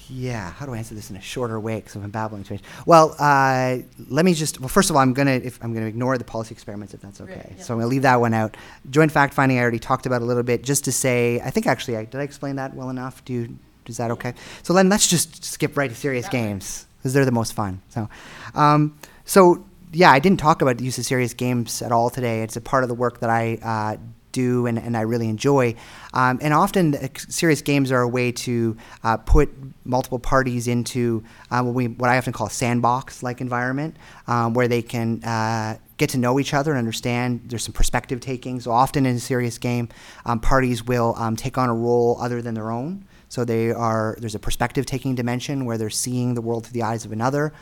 [0.09, 1.75] Yeah, how do I answer this in a shorter way?
[1.75, 2.63] Because I'm babbling too much.
[2.85, 4.59] Well, uh, let me just.
[4.59, 7.21] Well, first of all, I'm gonna if I'm gonna ignore the policy experiments if that's
[7.21, 7.35] okay.
[7.35, 7.63] Right, yeah.
[7.63, 8.57] So I'm gonna leave that one out.
[8.89, 10.63] Joint fact finding, I already talked about a little bit.
[10.63, 13.23] Just to say, I think actually, I, did I explain that well enough?
[13.23, 14.33] Do you, is that okay?
[14.63, 17.81] So then let's just skip right to serious games because they're the most fun.
[17.89, 18.09] So,
[18.55, 22.41] um, so yeah, I didn't talk about the use of serious games at all today.
[22.41, 23.97] It's a part of the work that I uh,
[24.31, 25.75] do and, and I really enjoy.
[26.13, 29.49] Um, and often, serious games are a way to uh, put
[29.85, 34.53] multiple parties into uh, what, we, what I often call a sandbox like environment um,
[34.53, 37.41] where they can uh, get to know each other and understand.
[37.45, 38.59] There's some perspective taking.
[38.59, 39.89] So, often in a serious game,
[40.25, 43.05] um, parties will um, take on a role other than their own.
[43.29, 46.83] So they are there's a perspective taking dimension where they're seeing the world through the
[46.83, 47.53] eyes of another.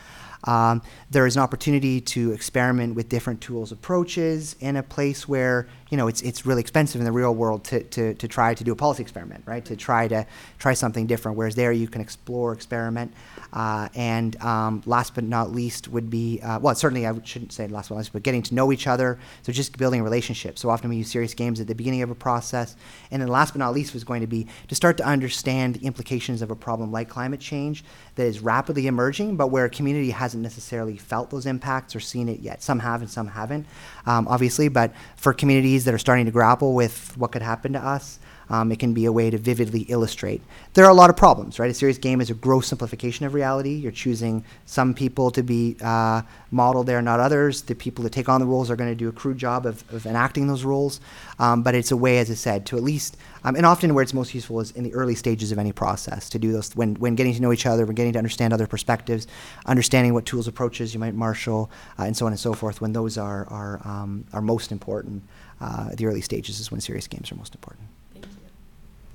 [0.48, 0.82] Um,
[1.12, 5.98] there is an opportunity to experiment with different tools approaches in a place where you
[5.98, 8.72] know it's it's really expensive in the real world to, to, to try to do
[8.72, 9.66] a policy experiment right?
[9.66, 10.26] To try to
[10.58, 13.14] try something different whereas there you can explore experiment
[13.54, 17.68] uh, and um, last but not least would be uh, well certainly I shouldn't say
[17.68, 19.20] last but not least but getting to know each other.
[19.44, 20.62] So just building relationships.
[20.62, 22.76] So often we use serious games at the beginning of a process.
[23.12, 25.86] And then last but not least was going to be to start to understand the
[25.86, 27.84] implications of a problem like climate change
[28.16, 32.30] that is rapidly emerging but where a community hasn't necessarily felt those impacts or seen
[32.30, 32.62] it yet.
[32.62, 33.66] Some have and some haven't
[34.06, 34.70] um, obviously.
[34.70, 38.20] But for communities that are starting to grapple with what could happen to us
[38.50, 40.42] um, it can be a way to vividly illustrate.
[40.74, 41.70] There are a lot of problems, right?
[41.70, 43.74] A serious game is a gross simplification of reality.
[43.74, 46.22] You're choosing some people to be uh,
[46.52, 47.62] modeled there, not others.
[47.64, 49.84] The people that take on the roles are going to do a crude job of,
[49.94, 51.00] of enacting those roles.
[51.40, 54.02] Um, but it's a way, as I said, to at least, um, and often where
[54.02, 56.96] it's most useful is in the early stages of any process to do those, when,
[56.96, 59.28] when getting to know each other, when getting to understand other perspectives,
[59.66, 61.70] understanding what tools, approaches you might marshal,
[62.00, 65.24] uh, and so on and so forth, when those are, are, um, are most important.
[65.60, 67.87] Uh, the early stages is when serious games are most important.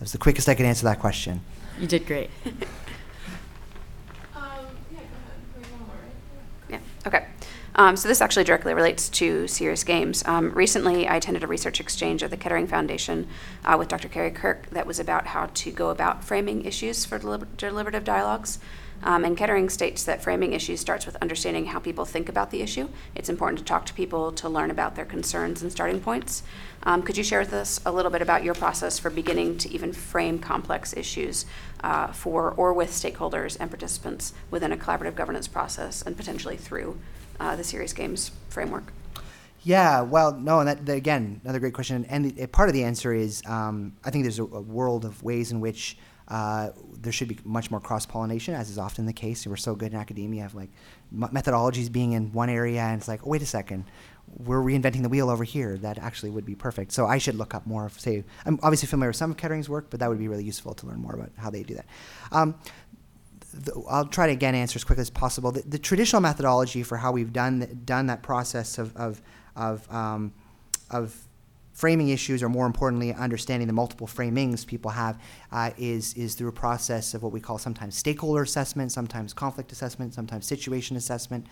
[0.02, 0.10] Thank you.
[0.10, 1.40] That's the quickest I could answer that question.
[1.78, 2.30] You did great.
[4.34, 5.08] Um, yeah, go ahead.
[5.56, 6.80] Wait, one more, right?
[6.80, 7.26] Yeah, okay.
[7.76, 10.24] Um, so this actually directly relates to serious games.
[10.26, 13.28] Um, recently, I attended a research exchange at the Kettering Foundation
[13.64, 14.08] uh, with Dr.
[14.08, 18.58] Carrie Kirk that was about how to go about framing issues for deliber- deliberative dialogues.
[19.04, 22.62] Um, and Kettering states that framing issues starts with understanding how people think about the
[22.62, 22.88] issue.
[23.14, 26.42] It's important to talk to people to learn about their concerns and starting points.
[26.84, 29.72] Um, could you share with us a little bit about your process for beginning to
[29.72, 31.46] even frame complex issues
[31.82, 36.98] uh, for or with stakeholders and participants within a collaborative governance process and potentially through
[37.38, 38.92] uh, the Serious Games framework?
[39.64, 42.04] Yeah, well, no, and that, that again, another great question.
[42.06, 45.22] And the, part of the answer is um, I think there's a, a world of
[45.22, 45.96] ways in which
[46.28, 46.70] uh,
[47.00, 49.46] there should be much more cross pollination, as is often the case.
[49.46, 50.70] We're so good in academia, of like
[51.14, 53.84] methodologies being in one area, and it's like, oh, wait a second,
[54.28, 55.76] we're reinventing the wheel over here.
[55.76, 56.92] That actually would be perfect.
[56.92, 59.88] So I should look up more say, I'm obviously familiar with some of Kettering's work,
[59.90, 61.86] but that would be really useful to learn more about how they do that.
[62.30, 62.54] Um,
[63.52, 65.52] the, I'll try to again answer as quickly as possible.
[65.52, 69.20] The, the traditional methodology for how we've done done that process of of
[69.54, 70.32] of, um,
[70.90, 71.14] of
[71.72, 75.20] framing issues, or more importantly, understanding the multiple framings people have,
[75.50, 79.72] uh, is is through a process of what we call sometimes stakeholder assessment, sometimes conflict
[79.72, 81.46] assessment, sometimes situation assessment.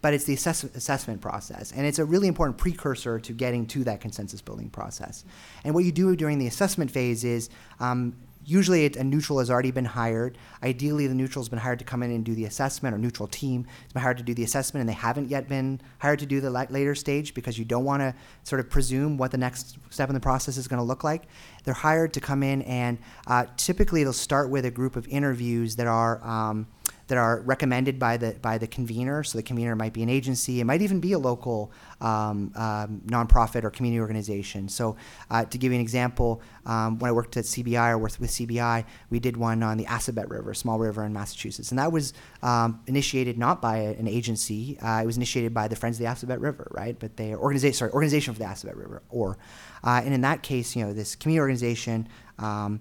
[0.00, 3.84] But it's the assess- assessment process, and it's a really important precursor to getting to
[3.84, 5.24] that consensus building process.
[5.64, 7.48] And what you do during the assessment phase is
[7.80, 8.14] um,
[8.44, 10.38] usually a neutral has already been hired.
[10.62, 13.28] Ideally, the neutral has been hired to come in and do the assessment, or neutral
[13.28, 16.26] team has been hired to do the assessment, and they haven't yet been hired to
[16.26, 19.38] do the la- later stage because you don't want to sort of presume what the
[19.38, 21.24] next step in the process is going to look like.
[21.64, 25.76] They're hired to come in, and uh, typically they'll start with a group of interviews
[25.76, 26.24] that are.
[26.24, 26.66] Um,
[27.08, 29.22] that are recommended by the by the convener.
[29.22, 33.02] So the convener might be an agency, it might even be a local um, um,
[33.06, 34.68] nonprofit or community organization.
[34.68, 34.96] So
[35.30, 38.30] uh, to give you an example, um, when I worked at CBI or worked with
[38.30, 41.92] CBI, we did one on the Assabet River, a small river in Massachusetts, and that
[41.92, 44.78] was um, initiated not by an agency.
[44.80, 46.98] Uh, it was initiated by the Friends of the Assabet River, right?
[46.98, 49.36] But they organization sorry organization for the Assabet River, or
[49.84, 52.08] uh, and in that case, you know, this community organization.
[52.38, 52.80] Um,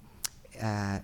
[0.62, 0.99] uh,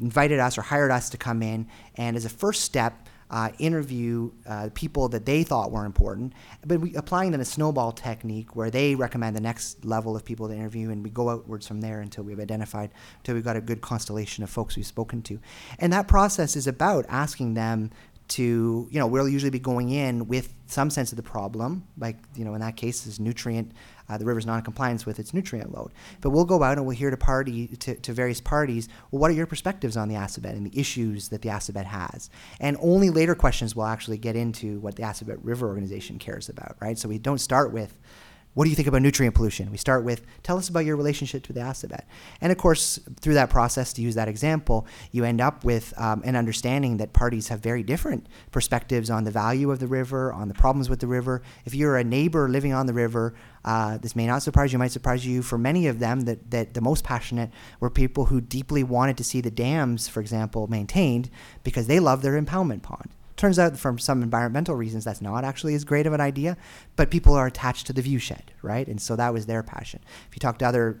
[0.00, 4.30] invited us or hired us to come in, and as a first step, uh, interview
[4.46, 6.32] uh, people that they thought were important,
[6.66, 10.46] but we, applying then a snowball technique where they recommend the next level of people
[10.48, 13.60] to interview, and we go outwards from there until we've identified, until we've got a
[13.60, 15.40] good constellation of folks we've spoken to.
[15.78, 17.90] And that process is about asking them
[18.26, 22.16] to, you know, we'll usually be going in with some sense of the problem, like,
[22.34, 23.72] you know, in that case, is nutrient,
[24.08, 25.92] uh, the river's non-compliance with its nutrient load.
[26.20, 29.30] But we'll go out and we'll hear to party to, to various parties, well, what
[29.30, 32.30] are your perspectives on the Assabet and the issues that the Assabet has?
[32.60, 36.76] And only later questions will actually get into what the Assabet River Organization cares about,
[36.80, 36.98] right?
[36.98, 37.98] So we don't start with,
[38.54, 39.70] what do you think about nutrient pollution?
[39.70, 42.04] We start with, tell us about your relationship to the Assabet.
[42.40, 46.22] And of course, through that process, to use that example, you end up with um,
[46.24, 50.46] an understanding that parties have very different perspectives on the value of the river, on
[50.48, 51.42] the problems with the river.
[51.64, 53.34] If you're a neighbor living on the river,
[53.64, 55.42] uh, this may not surprise you, might surprise you.
[55.42, 57.50] For many of them, that, that the most passionate
[57.80, 61.28] were people who deeply wanted to see the dams, for example, maintained
[61.64, 63.10] because they love their impoundment pond.
[63.36, 66.56] Turns out, from some environmental reasons, that's not actually as great of an idea,
[66.94, 68.86] but people are attached to the viewshed, right?
[68.86, 70.00] And so that was their passion.
[70.28, 71.00] If you talk to other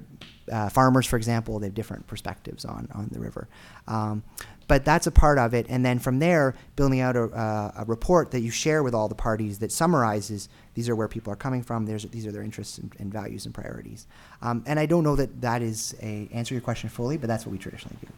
[0.50, 3.48] uh, farmers, for example, they have different perspectives on, on the river.
[3.86, 4.24] Um,
[4.66, 5.66] but that's a part of it.
[5.68, 9.08] And then from there, building out a, uh, a report that you share with all
[9.08, 12.42] the parties that summarizes these are where people are coming from, There's, these are their
[12.42, 14.06] interests and, and values and priorities.
[14.42, 17.46] Um, and I don't know that that is a answer your question fully, but that's
[17.46, 18.08] what we traditionally do.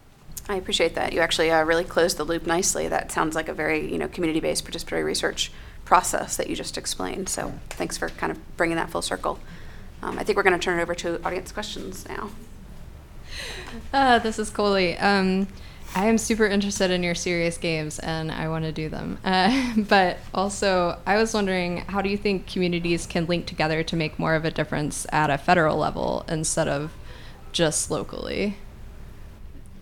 [0.49, 1.13] I appreciate that.
[1.13, 2.87] You actually uh, really closed the loop nicely.
[2.87, 5.51] That sounds like a very, you know, community-based participatory research
[5.83, 7.29] process that you just explained.
[7.29, 9.39] So thanks for kind of bringing that full circle.
[10.01, 12.29] Um, I think we're going to turn it over to audience questions now.
[13.93, 14.97] Uh, this is Coley.
[14.97, 15.47] Um,
[15.95, 19.17] I am super interested in your serious games and I want to do them.
[19.23, 23.95] Uh, but also, I was wondering how do you think communities can link together to
[23.95, 26.93] make more of a difference at a federal level instead of
[27.51, 28.57] just locally?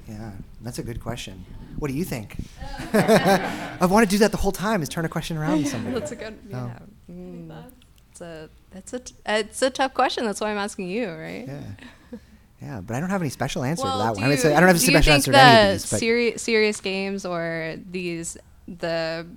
[0.08, 0.32] Yeah,
[0.66, 1.46] that's a good question.
[1.78, 2.38] What do you think?
[2.94, 6.00] I've wanted to do that the whole time is turn a question around to somebody.
[6.00, 6.38] That's a good.
[6.54, 6.58] Oh.
[6.68, 6.80] Yeah.
[7.12, 7.64] Mm,
[8.12, 10.26] it's a it's a t- it's a tough question.
[10.26, 11.46] That's why I'm asking you, right?
[11.48, 12.20] Yeah.
[12.62, 14.24] Yeah, but I don't have any special answer Well, to that one.
[14.24, 15.92] I, mean, so I don't have a do special answer to any of these.
[15.92, 18.38] But seri- serious games or these
[18.68, 19.28] the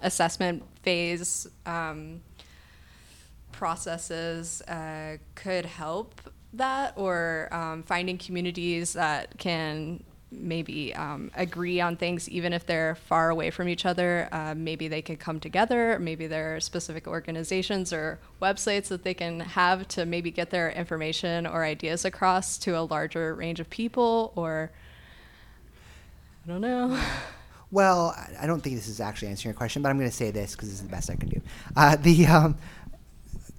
[0.00, 2.22] assessment phase um,
[3.52, 6.20] processes uh, could help
[6.54, 10.02] that, or um, finding communities that can
[10.32, 14.28] maybe um, agree on things even if they're far away from each other.
[14.32, 15.98] Uh, maybe they could come together.
[15.98, 20.70] Maybe there are specific organizations or websites that they can have to maybe get their
[20.70, 24.32] information or ideas across to a larger range of people.
[24.34, 24.70] Or
[26.44, 27.00] I don't know.
[27.70, 30.30] Well, I- don't think this is actually answering your question, but I'm going to say
[30.30, 31.40] this because this is the best I can do.
[31.74, 32.58] Uh, the um,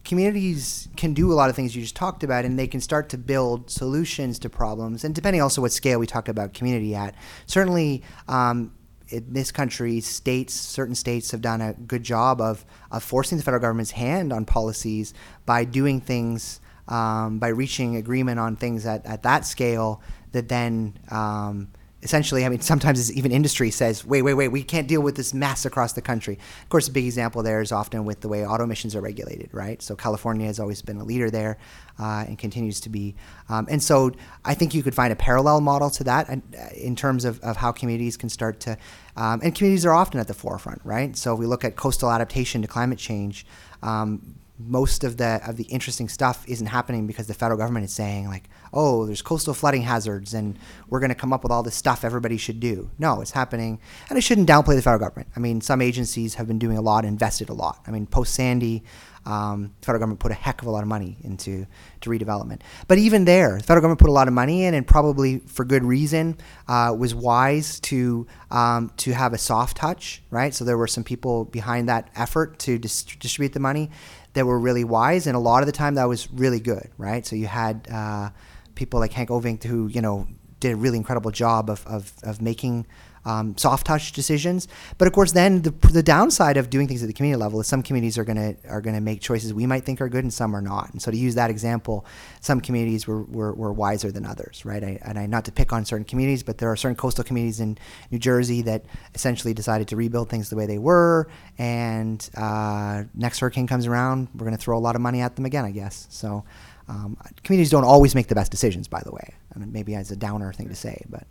[0.03, 3.09] communities can do a lot of things you just talked about, and they can start
[3.09, 5.03] to build solutions to problems.
[5.03, 8.73] And depending also what scale we talk about community at, certainly um,
[9.09, 13.43] in this country, states, certain states have done a good job of, of forcing the
[13.43, 15.13] federal government's hand on policies
[15.45, 20.01] by doing things, um, by reaching agreement on things at, at that scale
[20.31, 20.97] that then.
[21.09, 21.69] Um,
[22.03, 25.33] essentially, I mean, sometimes even industry says, wait, wait, wait, we can't deal with this
[25.33, 26.37] mess across the country.
[26.61, 29.49] Of course, a big example there is often with the way auto emissions are regulated,
[29.53, 29.81] right?
[29.81, 31.57] So California has always been a leader there
[31.99, 33.15] uh, and continues to be.
[33.49, 34.11] Um, and so
[34.43, 36.35] I think you could find a parallel model to that uh,
[36.75, 38.77] in terms of, of how communities can start to,
[39.15, 41.15] um, and communities are often at the forefront, right?
[41.15, 43.45] So if we look at coastal adaptation to climate change,
[43.81, 47.93] um, most of the of the interesting stuff isn't happening because the federal government is
[47.93, 50.57] saying like, oh, there's coastal flooding hazards and
[50.89, 52.89] we're going to come up with all this stuff everybody should do.
[52.99, 53.79] No, it's happening,
[54.09, 55.29] and I shouldn't downplay the federal government.
[55.35, 57.79] I mean, some agencies have been doing a lot, invested a lot.
[57.87, 58.83] I mean, post Sandy,
[59.25, 61.65] um, the federal government put a heck of a lot of money into
[62.01, 62.61] to redevelopment.
[62.87, 65.65] But even there, the federal government put a lot of money in, and probably for
[65.65, 66.37] good reason,
[66.67, 70.53] uh, was wise to um, to have a soft touch, right?
[70.53, 73.89] So there were some people behind that effort to dis- distribute the money
[74.33, 77.25] that were really wise, and a lot of the time that was really good, right?
[77.25, 78.29] So you had uh,
[78.75, 80.27] people like Henk Ovink who you know
[80.59, 82.87] did a really incredible job of of, of making
[83.25, 84.67] um, soft touch decisions.
[84.97, 87.67] But of course, then the, the downside of doing things at the community level is
[87.67, 90.55] some communities are gonna are gonna make choices we might think are good and some
[90.55, 90.91] are not.
[90.91, 92.05] And so to use that example,
[92.41, 94.83] some communities were, were, were wiser than others, right?
[94.83, 97.59] I, and I not to pick on certain communities, but there are certain coastal communities
[97.59, 97.77] in
[98.11, 101.27] New Jersey that essentially decided to rebuild things the way they were.
[101.57, 105.45] And uh, next hurricane comes around, we're gonna throw a lot of money at them
[105.45, 106.07] again, I guess.
[106.09, 106.43] So.
[106.89, 107.15] Um,
[107.45, 109.35] communities don't always make the best decisions, by the way.
[109.53, 111.25] And maybe as a downer thing to say, but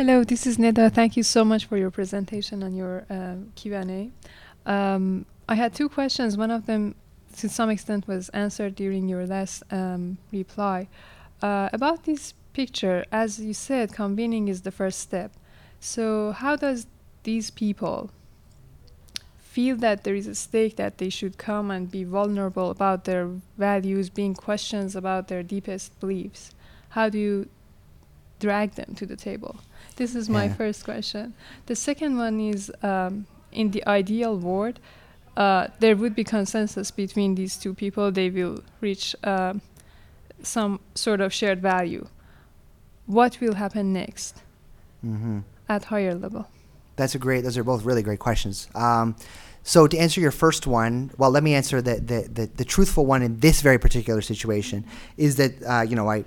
[0.00, 0.90] Hello, this is Neda.
[0.90, 4.10] Thank you so much for your presentation and your uh, Q&A.
[4.64, 6.38] Um, I had two questions.
[6.38, 6.94] One of them,
[7.36, 10.88] to some extent, was answered during your last um, reply.
[11.42, 15.32] uh, about this picture, as you said, convening is the first step.
[15.80, 16.86] So, how does
[17.24, 18.10] these people
[19.36, 23.28] feel that there is a stake that they should come and be vulnerable about their
[23.58, 26.54] values, being questions about their deepest beliefs?
[26.96, 27.50] How do you
[28.38, 29.60] drag them to the table?
[30.00, 30.54] This is my Yeah.
[30.60, 31.34] first question.
[31.66, 34.76] The second one is um, in the ideal world,
[35.36, 38.04] uh, there would be consensus between these two people.
[38.20, 39.60] They will reach um
[40.42, 42.04] some sort of shared value.
[43.06, 44.32] What will happen next
[45.02, 46.44] hmm at higher level?
[46.96, 47.40] That's a great.
[47.44, 48.68] Those are both really great questions.
[48.74, 49.14] Um,
[49.62, 53.04] so to answer your first one, well, let me answer the the, the, the truthful
[53.14, 54.78] one in this very particular situation
[55.16, 56.24] is that uh, you know I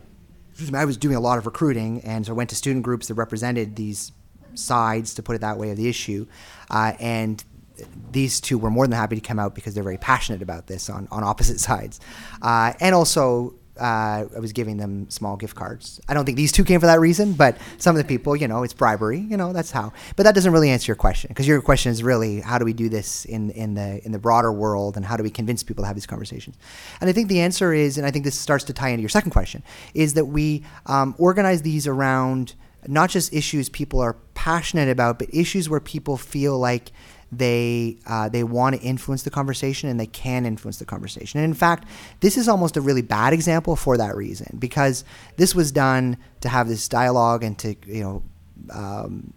[0.73, 3.15] I was doing a lot of recruiting, and so I went to student groups that
[3.15, 4.11] represented these
[4.55, 6.27] sides, to put it that way, of the issue,
[6.69, 7.43] uh, and
[8.11, 10.89] these two were more than happy to come out because they're very passionate about this
[10.89, 11.99] on, on opposite sides.
[12.41, 15.99] Uh, and also, uh, I was giving them small gift cards.
[16.07, 18.47] I don't think these two came for that reason, but some of the people, you
[18.47, 19.19] know, it's bribery.
[19.19, 19.93] You know, that's how.
[20.15, 22.73] But that doesn't really answer your question because your question is really how do we
[22.73, 25.83] do this in in the in the broader world and how do we convince people
[25.83, 26.55] to have these conversations?
[27.01, 29.09] And I think the answer is, and I think this starts to tie into your
[29.09, 29.63] second question,
[29.93, 32.55] is that we um, organize these around
[32.87, 36.91] not just issues people are passionate about, but issues where people feel like
[37.37, 41.39] they uh, they want to influence the conversation and they can influence the conversation.
[41.39, 41.87] And in fact,
[42.19, 45.03] this is almost a really bad example for that reason because
[45.37, 48.23] this was done to have this dialogue and to you know.
[48.71, 49.33] Um,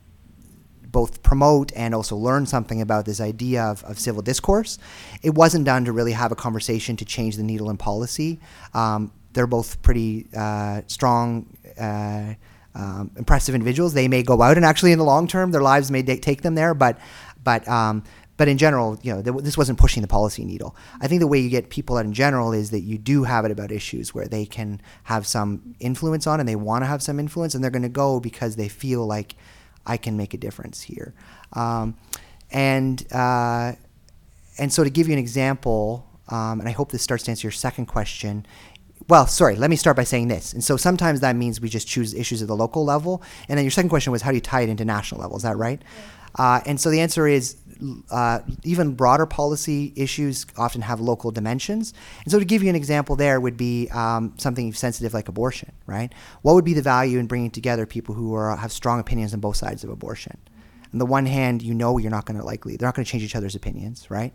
[0.88, 4.78] both promote and also learn something about this idea of, of civil discourse.
[5.22, 8.40] It wasn't done to really have a conversation to change the needle in policy.
[8.72, 12.34] Um, they're both pretty uh, strong, uh,
[12.76, 13.94] um, impressive individuals.
[13.94, 16.54] They may go out and actually, in the long term, their lives may take them
[16.54, 16.98] there, but
[17.42, 18.04] but um,
[18.36, 20.76] but in general, you know, th- this wasn't pushing the policy needle.
[21.00, 23.46] I think the way you get people out in general is that you do have
[23.46, 27.02] it about issues where they can have some influence on, and they want to have
[27.02, 29.34] some influence, and they're going to go because they feel like
[29.86, 31.14] I can make a difference here.
[31.54, 31.96] Um,
[32.50, 33.72] and uh,
[34.58, 37.46] and so to give you an example, um, and I hope this starts to answer
[37.46, 38.46] your second question.
[39.08, 40.52] Well, sorry, let me start by saying this.
[40.52, 43.22] And so sometimes that means we just choose issues at the local level.
[43.48, 45.36] And then your second question was how do you tie it into national level?
[45.36, 45.80] Is that right?
[46.34, 47.56] Uh, and so the answer is
[48.10, 51.94] uh, even broader policy issues often have local dimensions.
[52.24, 55.72] And so to give you an example, there would be um, something sensitive like abortion,
[55.86, 56.12] right?
[56.42, 59.40] What would be the value in bringing together people who are, have strong opinions on
[59.40, 60.36] both sides of abortion?
[60.92, 63.10] On the one hand, you know you're not going to likely, they're not going to
[63.10, 64.34] change each other's opinions, right?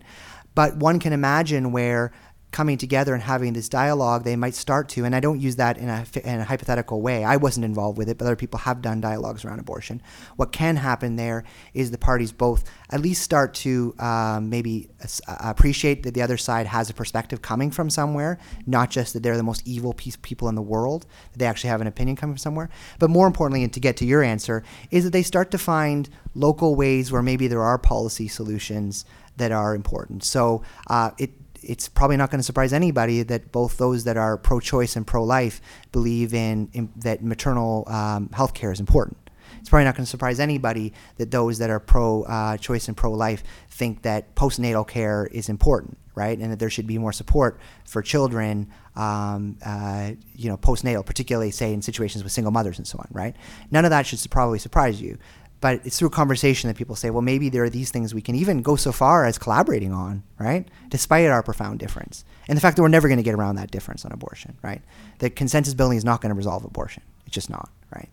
[0.54, 2.12] But one can imagine where
[2.52, 5.78] coming together and having this dialogue, they might start to, and I don't use that
[5.78, 7.24] in a, in a hypothetical way.
[7.24, 10.02] I wasn't involved with it, but other people have done dialogues around abortion.
[10.36, 15.36] What can happen there is the parties both at least start to um, maybe uh,
[15.40, 19.38] appreciate that the other side has a perspective coming from somewhere, not just that they're
[19.38, 22.38] the most evil people in the world, that they actually have an opinion coming from
[22.38, 22.68] somewhere.
[22.98, 26.10] But more importantly, and to get to your answer, is that they start to find
[26.34, 29.06] local ways where maybe there are policy solutions
[29.38, 30.22] that are important.
[30.24, 31.30] So uh, it
[31.62, 35.60] it's probably not going to surprise anybody that both those that are pro-choice and pro-life
[35.92, 39.16] believe in, in that maternal um, health care is important.
[39.60, 44.02] It's probably not going to surprise anybody that those that are pro-choice and pro-life think
[44.02, 46.36] that postnatal care is important, right?
[46.36, 51.52] And that there should be more support for children, um, uh, you know, postnatal, particularly
[51.52, 53.36] say in situations with single mothers and so on, right?
[53.70, 55.16] None of that should probably surprise you
[55.62, 58.34] but it's through conversation that people say, well, maybe there are these things we can
[58.34, 60.66] even go so far as collaborating on, right?
[60.88, 62.24] Despite our profound difference.
[62.48, 64.82] And the fact that we're never going to get around that difference on abortion, right?
[65.20, 67.04] That consensus building is not going to resolve abortion.
[67.26, 68.08] It's just not, right?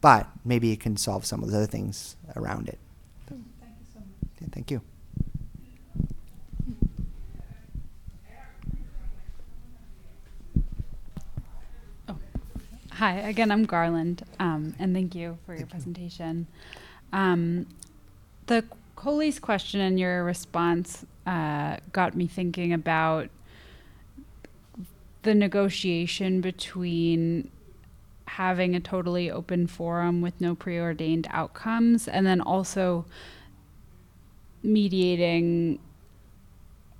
[0.00, 2.78] But maybe it can solve some of those other things around it.
[3.28, 4.50] Thank you so much.
[4.52, 4.80] Thank you.
[12.92, 16.46] Hi, again, I'm Garland, um, and thank you for your presentation.
[17.12, 17.66] Um,
[18.46, 23.28] the Coley's question and your response uh, got me thinking about
[25.22, 27.50] the negotiation between
[28.26, 33.04] having a totally open forum with no preordained outcomes and then also
[34.62, 35.78] mediating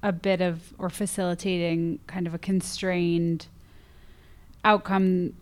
[0.03, 3.47] a bit of or facilitating kind of a constrained
[4.65, 5.33] outcome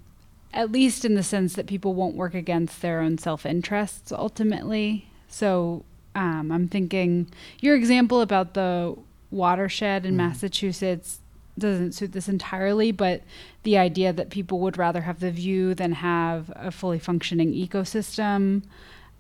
[0.55, 5.85] at least in the sense that people won't work against their own self-interests ultimately so
[6.15, 7.27] um, i'm thinking
[7.61, 8.95] your example about the
[9.31, 10.19] watershed in Mhm.
[10.19, 11.19] massachusetts
[11.59, 13.23] doesn't suit this entirely but
[13.65, 18.63] the idea that people would rather have the view than have a fully functioning ecosystem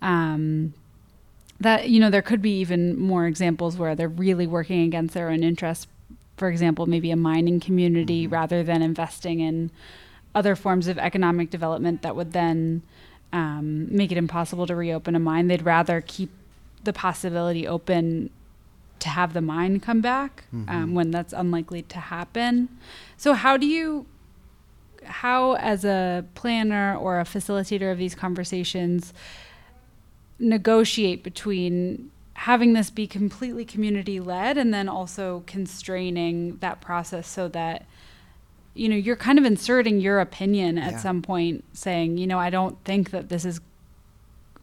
[0.02, 0.72] um,
[1.60, 5.30] that you know there could be even more examples where they're really working against their
[5.30, 5.86] own interests
[6.36, 8.32] for example maybe a mining community Mhm.
[8.32, 9.70] rather than investing in
[10.34, 12.82] other forms of economic development that would then
[13.32, 15.48] um, make it impossible to reopen a mine.
[15.48, 16.30] They'd rather keep
[16.84, 18.30] the possibility open
[19.00, 22.68] to have the mine come back um, when that's unlikely to happen.
[23.16, 24.06] So, how do you,
[25.04, 29.12] how as a planner or a facilitator of these conversations,
[30.38, 37.48] negotiate between having this be completely community led and then also constraining that process so
[37.48, 37.86] that
[38.74, 40.98] you know you're kind of inserting your opinion at Yeah.
[40.98, 43.60] some point saying you know i don't think that this is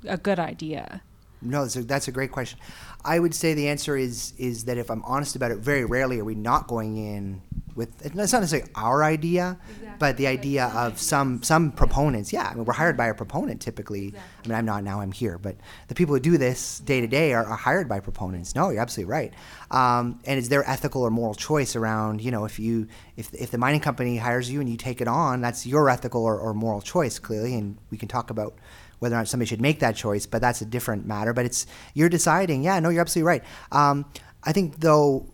[0.08, 1.02] a good idea
[1.42, 2.60] No, that's a, that's a great question.
[3.04, 6.20] I would say the answer is is that if I'm honest about it, very rarely
[6.20, 7.42] are we not going in
[7.82, 8.06] with.
[8.06, 9.58] It's not necessarily our idea,
[9.98, 12.32] but the idea of some some proponents.
[12.32, 14.14] Yeah, I mean, we're hired by a proponent typically.
[14.16, 15.02] I mean, I'm not now.
[15.02, 15.56] I'm here, but
[15.88, 18.54] the people who do this day to day are are hired by proponents.
[18.54, 19.34] No, you're absolutely right.
[19.72, 22.22] Um, and it's their ethical or moral choice around.
[22.22, 25.08] You know, if you if if the mining company hires you and you take it
[25.08, 28.54] on, that's your ethical or, or moral choice clearly, and we can talk about
[29.00, 31.34] whether or not somebody should make that choice, but that's a different matter.
[31.34, 31.66] But it's
[31.96, 32.64] you're deciding.
[32.64, 33.44] Yeah, no, you're absolutely right.
[33.72, 34.06] Um,
[34.44, 35.26] I think though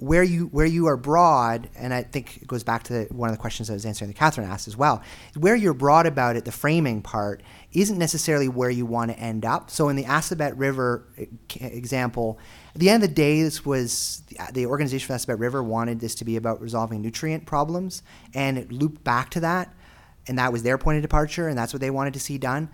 [0.00, 3.36] where you where you are broad, and I think it goes back to one of
[3.36, 5.02] the questions I was answering that Catherine asked as well.
[5.36, 7.42] Where you're broad about it, the framing part
[7.72, 9.70] isn't necessarily where you want to end up.
[9.70, 11.28] So in the Assabet River e-
[11.60, 12.38] example,
[12.74, 16.00] at the end of the day, this was the, the organization for Assabet River wanted
[16.00, 19.74] this to be about resolving nutrient problems, and it looped back to that,
[20.26, 22.70] and that was their point of departure, and that's what they wanted to see done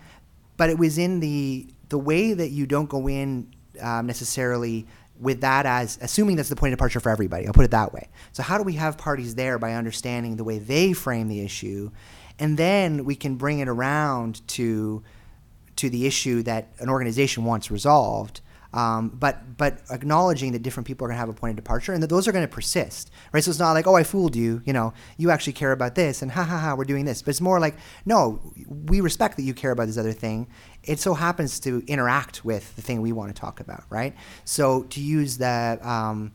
[0.57, 4.85] but it was in the the way that you don't go in um, necessarily
[5.19, 7.47] with that as assuming that's the point of departure for everybody.
[7.47, 8.09] I'll put it that way.
[8.31, 11.91] So how do we have parties there by understanding the way they frame the issue,
[12.39, 15.03] and then we can bring it around to
[15.77, 18.41] to the issue that an organization wants resolved.
[18.73, 21.93] Um, but but acknowledging that different people are going to have a point of departure
[21.93, 23.43] and that those are going to persist, right?
[23.43, 26.21] So it's not like, oh, I fooled you, you know, you actually care about this,
[26.21, 27.21] and ha ha ha, we're doing this.
[27.21, 30.47] But it's more like, no, we respect that you care about this other thing.
[30.83, 34.15] It so happens to interact with the thing we want to talk about, right?
[34.45, 36.33] So to use the um,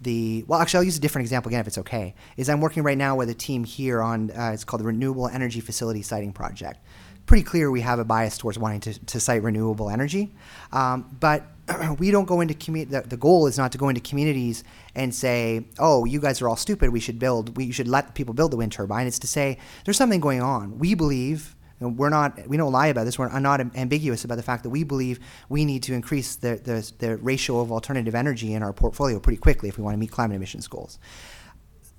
[0.00, 2.82] the well actually i'll use a different example again if it's okay is i'm working
[2.82, 6.32] right now with a team here on uh, it's called the renewable energy facility siting
[6.32, 6.80] project
[7.26, 10.32] pretty clear we have a bias towards wanting to, to site renewable energy
[10.72, 11.44] um, but
[11.98, 14.64] we don't go into commu- the, the goal is not to go into communities
[14.94, 18.34] and say oh you guys are all stupid we should build we should let people
[18.34, 22.10] build the wind turbine it's to say there's something going on we believe and we're
[22.10, 25.18] not we don't lie about this we're not ambiguous about the fact that we believe
[25.48, 29.38] we need to increase the, the, the ratio of alternative energy in our portfolio pretty
[29.38, 30.98] quickly if we want to meet climate emissions goals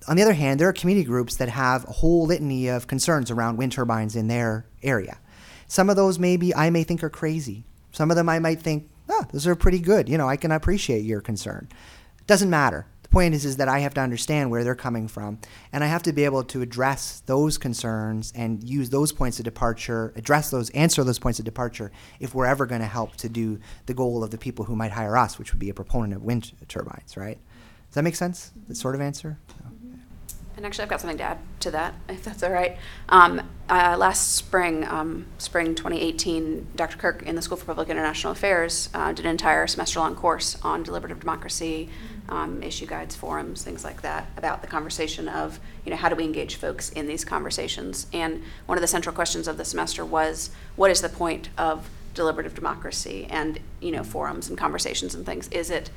[0.07, 3.29] on the other hand, there are community groups that have a whole litany of concerns
[3.29, 5.19] around wind turbines in their area.
[5.67, 7.65] Some of those maybe I may think are crazy.
[7.91, 10.09] Some of them I might think, ah, those are pretty good.
[10.09, 11.67] You know, I can appreciate your concern.
[12.27, 12.85] Doesn't matter.
[13.03, 15.39] The point is, is that I have to understand where they're coming from,
[15.73, 19.45] and I have to be able to address those concerns and use those points of
[19.45, 23.27] departure, address those, answer those points of departure, if we're ever going to help to
[23.27, 26.13] do the goal of the people who might hire us, which would be a proponent
[26.13, 27.37] of wind turbines, right?
[27.89, 28.53] Does that make sense?
[28.69, 29.37] That sort of answer?
[30.61, 32.77] And actually, I've got something to add to that, if that's all right.
[33.09, 36.99] Um, uh, last spring, um, spring 2018, Dr.
[36.99, 40.83] Kirk in the School for Public International Affairs uh, did an entire semester-long course on
[40.83, 41.89] deliberative democracy,
[42.29, 46.15] um, issue guides, forums, things like that, about the conversation of, you know, how do
[46.15, 48.05] we engage folks in these conversations?
[48.13, 51.89] And one of the central questions of the semester was, what is the point of
[52.13, 55.47] deliberative democracy and, you know, forums and conversations and things?
[55.47, 55.89] Is it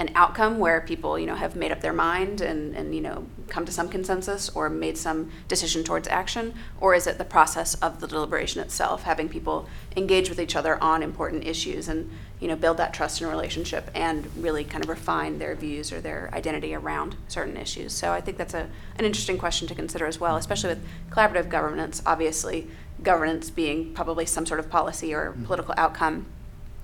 [0.00, 3.26] an outcome where people, you know, have made up their mind and, and you know,
[3.48, 6.54] come to some consensus or made some decision towards action?
[6.80, 10.80] Or is it the process of the deliberation itself, having people engage with each other
[10.82, 14.88] on important issues and, you know, build that trust and relationship and really kind of
[14.88, 17.92] refine their views or their identity around certain issues?
[17.92, 18.68] So I think that's a,
[18.98, 22.68] an interesting question to consider as well, especially with collaborative governance, obviously,
[23.02, 25.44] governance being probably some sort of policy or mm-hmm.
[25.44, 26.26] political outcome.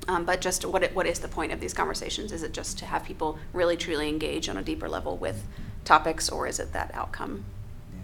[0.08, 2.32] Um, but just what it, what is the point of these conversations?
[2.32, 5.46] Is it just to have people really truly engage on a deeper level with
[5.84, 7.44] topics, or is it that outcome?
[7.94, 8.00] Yeah.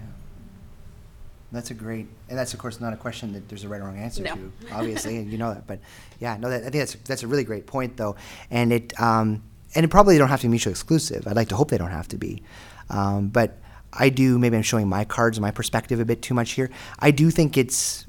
[1.52, 3.84] That's a great, and that's of course not a question that there's a right or
[3.84, 4.34] wrong answer No.
[4.34, 5.66] to, obviously, and you know that.
[5.66, 5.80] But
[6.20, 8.16] yeah, no, that, I think that's that's a really great point though,
[8.50, 9.42] and it um,
[9.74, 11.26] and it probably don't have to be mutually exclusive.
[11.26, 12.42] I'd like to hope they don't have to be,
[12.88, 13.58] um, but
[13.92, 14.38] I do.
[14.38, 16.70] Maybe I'm showing my cards, my perspective a bit too much here.
[16.98, 18.06] I do think it's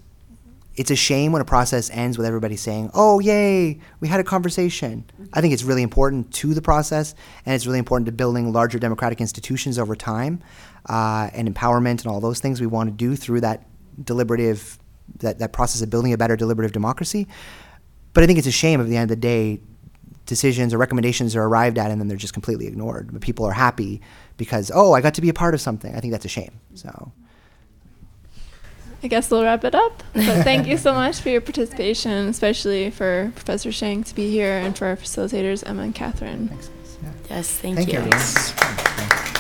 [0.76, 4.24] it's a shame when a process ends with everybody saying, "Oh, yay, we had a
[4.24, 7.14] conversation." I think it's really important to the process,
[7.46, 10.42] and it's really important to building larger democratic institutions over time,
[10.88, 13.68] uh, and empowerment and all those things we want to do through that
[14.02, 14.80] deliberative,
[15.20, 17.28] that, that process of building a better deliberative democracy.
[18.14, 19.60] But I think it's a shame at the end of the day,
[20.26, 23.10] decisions or recommendations are arrived at and then they're just completely ignored.
[23.12, 24.02] But people are happy
[24.38, 25.94] because, oh, I got to be a part of something.
[25.94, 26.60] I think that's a shame.
[26.74, 27.12] So.
[29.04, 30.04] I guess we'll wrap it up.
[30.14, 34.58] But thank you so much for your participation, especially for Professor Schenk to be here
[34.58, 36.50] and for our facilitators, Emma and Catherine.
[36.50, 36.70] Thanks.
[37.02, 37.10] Yeah.
[37.38, 38.06] Yes, thank, Thank you, you.
[38.06, 39.36] everyone.